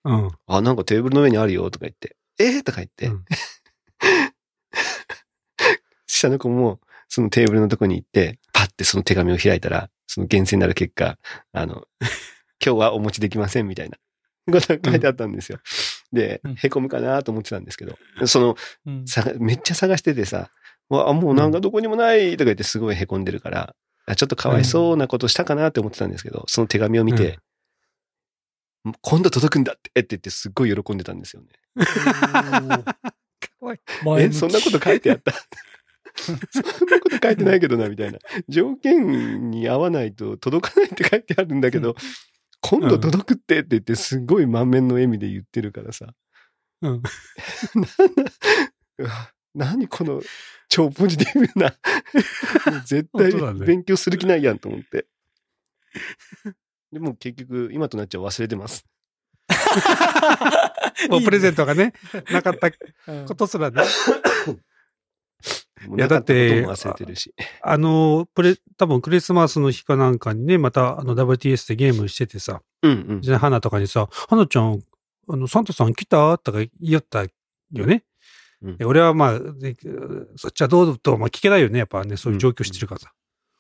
[0.05, 0.31] うん。
[0.47, 2.59] あ、なんかテーブルの上にあるよとか言って、え？
[2.59, 3.25] ー、とか言って、うん。
[6.07, 6.79] 下の子も
[7.09, 11.17] そのテーブルのとこに行って、パッてその手紙を開いたら、その厳選になる結果、
[11.51, 11.87] あの、
[12.63, 13.97] 今日はお持ちできませんみたいな。
[14.51, 15.59] ことが書いてあったんですよ。
[16.11, 19.07] でうん、へこむかなと思ってたんですけど、その、うん。
[19.07, 20.49] さめっちゃ探しててさ、
[20.89, 23.75] わあ、もうなんかどこにもないとか言ってすごいへこんでるから、
[24.05, 27.39] あちょっとかわいそうなことしたかなって思ってたんですけど、その手紙を見て、
[29.01, 31.49] 今度届くんだってって言ってすっごい喜んでたんですよね。
[34.19, 35.33] え、そんなこと書いてあった？
[36.19, 36.35] そん
[36.89, 38.19] なこと書いてないけどな、みたいな。
[38.47, 41.95] 条件に合わないと届かないって書いてあるんだけど、
[42.61, 46.13] 今度届くってって言って、すごい満面の笑みで言ってるからさ。
[46.81, 47.01] うん。
[49.55, 50.21] 何この
[50.67, 51.73] 超ポジティブな。
[52.85, 53.31] 絶対
[53.65, 55.07] 勉強する気ないやんと思って。
[56.91, 58.85] でも結局、今となっちゃ忘れてます。
[61.09, 61.93] もうプレゼントがね、
[62.31, 62.69] なかった
[63.07, 63.83] うんことすらね。
[65.95, 67.33] いやだっても忘れてるし。
[67.61, 73.21] あの、プレ、多分クリスマスの日かなんかにね、またあの WTS でゲームしててさ、うんうん。
[73.21, 74.83] じゃあ花とかにさ、花ちゃん、
[75.29, 76.37] あの、サンタさん来た？
[76.37, 77.29] とか言いよったよ
[77.85, 78.03] ね。
[78.61, 79.75] うんで俺はまあ、で
[80.35, 81.79] そっちはどうと、まあ聞けないよね。
[81.79, 83.13] やっぱね、そういう状況してるからさ。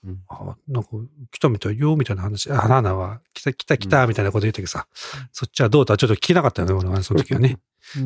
[0.03, 0.89] うんあなんか、
[1.31, 2.49] 来たみたいよ、みたいな話。
[2.51, 4.87] あ、花は、来た、来た、来た、みたいなこと言ったけどさ、
[5.33, 7.59] そっちはどうとはちょっと聞けなかったよね、俺は、その時はね。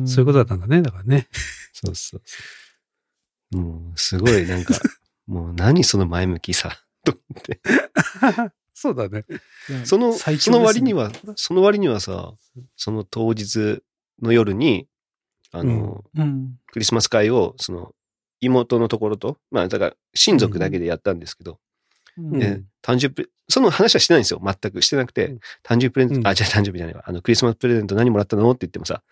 [0.06, 1.28] そういうことだったんだね、だからね。
[1.72, 2.40] そうそうそ
[3.52, 3.56] う。
[3.56, 4.74] もう、すごいなんか、
[5.26, 7.60] もう何その前向きさ、と思って。
[8.74, 9.24] そうだね。
[9.70, 12.34] うんその、最強その割には、その割にはさ、
[12.76, 13.82] その当日
[14.20, 14.88] の夜に、
[15.54, 16.58] あの、ねうん。
[16.72, 17.92] クリスマス会を、その、
[18.40, 21.58] 妹のところと、まあ、だから、親族だけでやったんですけど、
[22.18, 24.40] うんで、誕生日プレ、その話はしてないんですよ。
[24.42, 27.04] 全くしてなくて、うん誕生日プレゼント、うんあ、じゃあ誕生日じゃないわ。
[27.06, 28.50] あの、クリスマスプレゼント何もらったの？
[28.50, 29.02] って言ってもさ、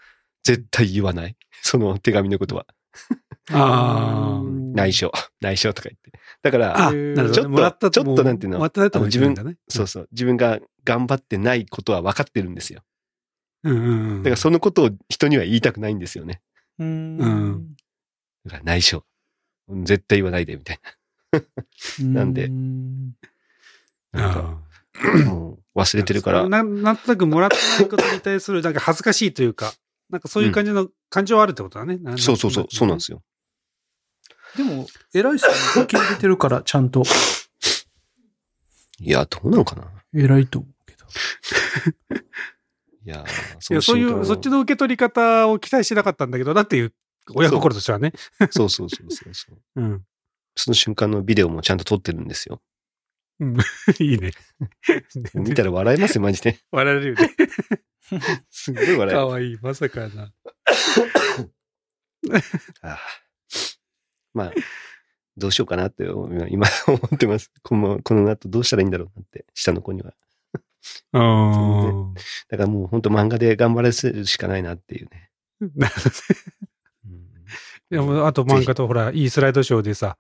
[0.45, 1.36] 絶対言わない。
[1.62, 2.66] その手紙のことは。
[3.51, 6.12] あーうん内緒、 内緒とか言って。
[6.43, 7.34] だから、あ、へーなるほどね。
[7.34, 8.59] ちょっともらったちょっとなんていうの？
[8.59, 9.59] もらったともあの自分。
[9.68, 12.82] そうそう、自分が頑張ってないことは分かってるんですよ。
[13.65, 14.23] うんうんうん。
[14.23, 16.41] だからそのことを人には言いたくないんですよね。
[16.79, 17.77] うんうん
[18.45, 19.05] だから内緒。
[19.85, 20.81] 絶対言わないで、みたい
[22.01, 23.13] なんでうん
[24.13, 24.21] な。
[24.23, 24.63] なんか
[24.99, 26.49] あもう忘れてるから。
[26.49, 29.73] なんなんとなくもらってないことに対する、なんか恥ずかしいというか、
[30.11, 31.97] なんかそういう感じの感情はあるってことだね。
[31.99, 33.23] なそうそうそう、そうなんですよ。
[34.57, 35.59] でも、偉いっすよね。
[35.85, 37.03] 受け入れてるから、ちゃんと。
[39.01, 39.91] いや、どうなのかな。
[40.15, 41.07] 偉いと思うけど。
[43.05, 43.25] いや、
[43.71, 46.93] いや、そういう、そっちの受け取り方を期待してなかったんだけどなっていう、
[47.35, 48.13] 親心としてはね。
[48.51, 49.59] そうそうそうそうそう。
[49.81, 50.05] うん。
[50.55, 52.63] その瞬間のビデオもちゃんと撮ってるんですよ。
[53.41, 53.57] うん
[53.99, 54.33] いいね。
[55.35, 56.59] 見たら笑えますよ、マジで。
[56.71, 57.35] 笑えるよね。
[58.51, 59.11] すっごい笑える。
[59.11, 59.59] かわいい。
[59.63, 60.33] まさかな。
[62.83, 62.99] ああ
[64.35, 64.53] まあ、
[65.37, 67.51] どうしようかなって今今思ってます。
[67.63, 70.15] このこの後どうしたらいいんだろうなって、下の子には。
[71.12, 72.14] うん。
[72.49, 75.30] だからもう本当漫画で頑張らせるしかないなっていうね。
[75.76, 76.14] なるほどね
[77.07, 77.22] うん
[77.91, 80.16] でも、あと漫画とほら、いいスライドショーでさ、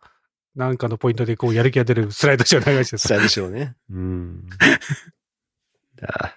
[0.54, 3.08] なんかのポイントでこう、やる気が出るスライドショー流してさ。
[3.08, 3.74] スタイルショーね。
[3.90, 4.48] うん。
[5.96, 6.36] だ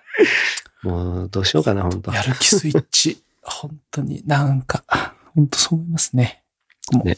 [0.84, 3.22] もうどうしようかな、本当やる気スイッチ。
[3.42, 4.84] 本当になんか、
[5.36, 6.44] 本当そう思いますね。
[6.94, 7.18] もうね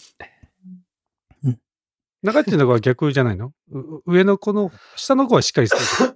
[2.24, 3.54] 中っていうのは逆じゃないの？
[3.72, 6.14] う上の子の、下の子はしっかりしてる。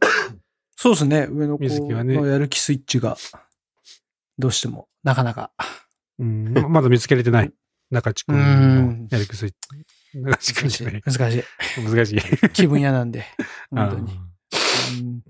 [0.82, 1.28] そうですね。
[1.30, 3.16] 上の子水木はねのやる気スイッチが、
[4.40, 5.52] どうしても、なかなか。
[6.18, 6.54] うん。
[6.54, 7.54] ままだ見つけれてない。
[7.92, 9.58] 中地君のやる気スイッチ。
[10.24, 10.78] 中地君難しい。
[10.80, 11.02] じゃない。
[11.06, 11.46] 難し
[11.78, 12.18] 難しい。
[12.18, 12.50] い。
[12.50, 13.26] 気分屋なんで。
[13.70, 14.12] 本当に。
[14.12, 14.16] あ
[15.00, 15.22] うん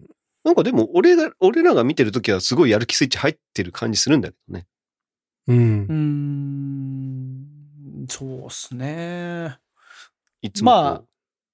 [0.45, 4.67] なんかでも俺が、俺らが見てるときはすごいやる気スイッチ入ってる感じするんだけどね。
[5.49, 5.55] ーう。
[5.57, 9.59] うんーん、そうっすね。
[10.41, 11.05] いつも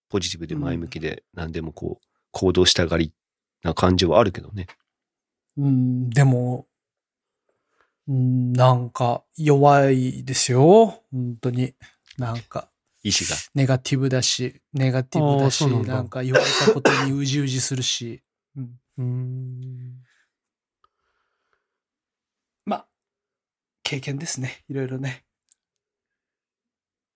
[0.07, 3.11] ポジティブで前向きで何でもこう、行動したがり
[3.63, 4.67] な感じはあるけどね。
[5.57, 6.67] うん、でも、
[8.07, 11.03] うん、なんか弱いですよ。
[11.11, 11.73] 本当に。
[12.17, 12.69] なんか、
[13.03, 13.35] 意志が。
[13.53, 18.23] ネガティブだし、ネガティブだし、なんだなんか言われたことにうじうじするし。
[18.55, 20.03] うん、うん。
[22.65, 22.87] まあ、
[23.83, 24.63] 経験ですね。
[24.69, 25.25] いろいろね。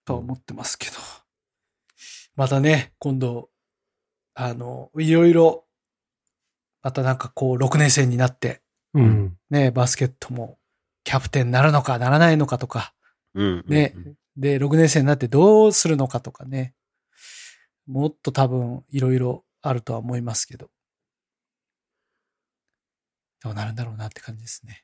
[0.06, 0.94] とは思ってますけど。
[2.36, 3.50] またね、今度、
[4.34, 5.66] あの、いろいろ、
[6.82, 8.62] またなんかこう、6年生になって、
[8.94, 9.38] うん。
[9.50, 10.58] ね、バスケットも
[11.04, 12.94] キャプテンになるのかならないのかとか、
[13.34, 13.64] うん。
[13.68, 16.74] ねうんで、6年生になってどうするのかとかね、
[17.86, 20.70] もっと多分いろいろあるとは思いますけど、
[23.44, 24.84] どうなるんだろうなって感じですね。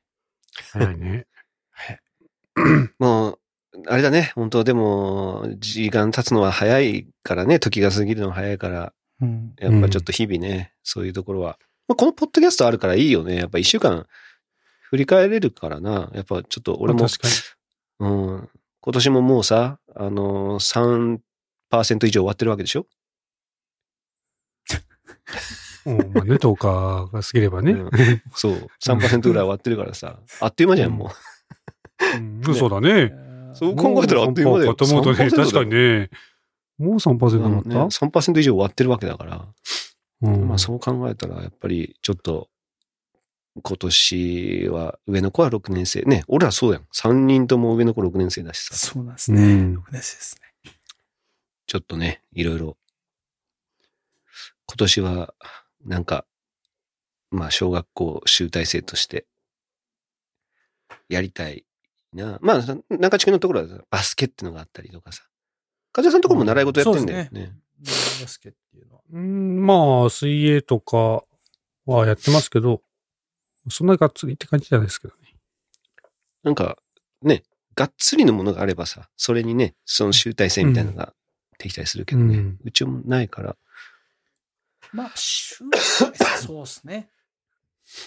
[0.74, 1.28] 早いね。
[1.72, 2.00] はい。
[3.00, 3.40] もう、
[3.88, 4.32] あれだね。
[4.36, 7.60] 本当でも、時間経つのは早いからね。
[7.60, 8.94] 時が過ぎるのは早いから。
[9.22, 9.54] うん。
[9.58, 11.60] やっぱちょっと日々ね、そういうところは。
[11.88, 13.36] まあ、このポッドキャストあるからいいよね。
[13.36, 14.06] やっぱ一週間
[14.90, 16.10] 振り返れるからな。
[16.14, 17.08] やっぱちょっと俺も。
[18.00, 18.50] うん、
[18.82, 21.20] 今年ももうさ、あのー、
[21.72, 22.86] 3%以上終わってるわけでしょ、
[25.86, 25.98] うん。
[26.14, 27.72] まあね、10日が過ぎればね。
[27.72, 27.90] うん
[28.36, 28.68] そう。
[28.84, 30.20] 3%ぐらい終わってるからさ。
[30.42, 32.18] あっという間じゃん、もう。
[32.18, 33.12] うんそうだね。
[33.54, 36.10] そう考えたらあっという間だよと思うとね、3%だよ確かにね。
[36.78, 39.48] もう3%まあなかった、ね、3%以上割ってるわけだから、
[40.22, 42.50] うんまあそう考えたら、やっぱりちょっと、
[43.64, 46.02] 今年は、上の子は6年生。
[46.02, 46.88] ね、俺らそうやん。
[46.94, 48.76] 3人とも上の子6年生だしさ。
[48.76, 49.42] そうなんですね。
[49.42, 50.74] うん6年生ですね。
[51.66, 52.78] ちょっとね、いろいろ。
[54.68, 55.34] 今年は、
[55.86, 56.26] なんか、
[57.32, 59.26] まあ、小学校集大成として、
[61.10, 61.66] やりたい
[62.14, 62.38] な。
[62.42, 65.24] まあ、中地区のところはバスケっていうのがあったりとかさ。
[65.94, 67.54] 風邪さんのところも習い事やってんだよそうね。
[67.80, 69.02] ですバスケっていうのは。
[69.12, 71.24] うん、まあ、水泳とか
[71.86, 72.82] はやってますけど、
[73.70, 75.36] そんながっつりって感じじゃないですけどね。
[76.44, 76.78] なんか、
[77.22, 77.44] ね、
[77.76, 81.14] がっつりのものがあればさ、それにね、その集大成みたいなのが
[81.60, 82.38] できたりするけどね。
[82.38, 83.56] ううんちもないから。
[84.94, 87.10] まあ、集大成そうですね。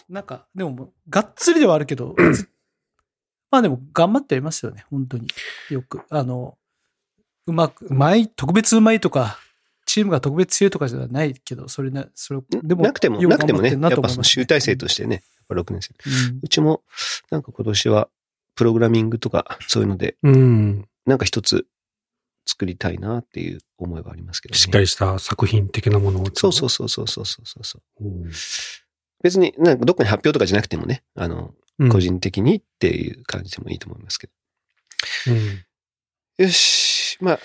[0.08, 2.14] なんか、でもがっつりではあるけど、
[3.50, 5.28] まあでも、頑張ってはいますよね、本当に。
[5.70, 6.02] よく。
[6.10, 6.56] あの、
[7.46, 9.38] うまく、うまい、特別うまいとか、
[9.90, 15.94] チームが特別強いとかじゃないけど、それな、それ、でも、なくても、よなくてもね、やっぱその集大成としてね、やっぱ6年生。
[16.30, 16.84] うんうちも、
[17.28, 18.08] なんか今年は、
[18.54, 20.88] プログラミングとか、そういうので、うん。
[21.06, 21.66] なんか一つ
[22.46, 24.58] 作りたいなっていう思いはありますけどね。
[24.60, 26.26] しっかりした作品的なものを。
[26.34, 28.04] そうそうそうそうそうそうそう。
[28.04, 28.30] うん。
[29.24, 34.32] 別に、なんかどっかに発表とかじゃなくてもね、あの、うん個人的にっていう感じでもいいと思いますけど。
[35.28, 35.64] うん。
[36.44, 37.18] よし。
[37.20, 37.40] まあ、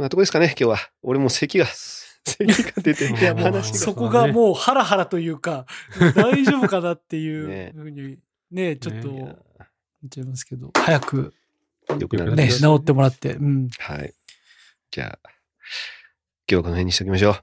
[0.00, 0.78] こんなとこですかね、今日は。
[1.02, 3.62] 俺も咳が、咳が出て、いいや。
[3.62, 5.66] そこがもうハラハラというか、
[6.16, 8.16] 大丈夫かなってい ねうふうに、
[8.50, 9.36] ね、ちょっと、言っ
[10.08, 11.34] ちゃいますけど、早く
[11.98, 13.68] よくなるね、治ってもらって、うん。
[13.78, 14.14] はい。
[14.90, 15.34] じゃあ、今
[16.46, 17.36] 日はこの辺にしておきましょ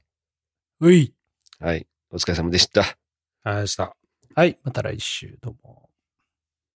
[0.79, 1.13] うい。
[1.61, 1.63] う。
[1.63, 1.85] はい。
[2.09, 2.81] お疲れ様でした。
[2.81, 3.95] ありがとうございました。
[4.33, 5.86] はい、また来週、どうも。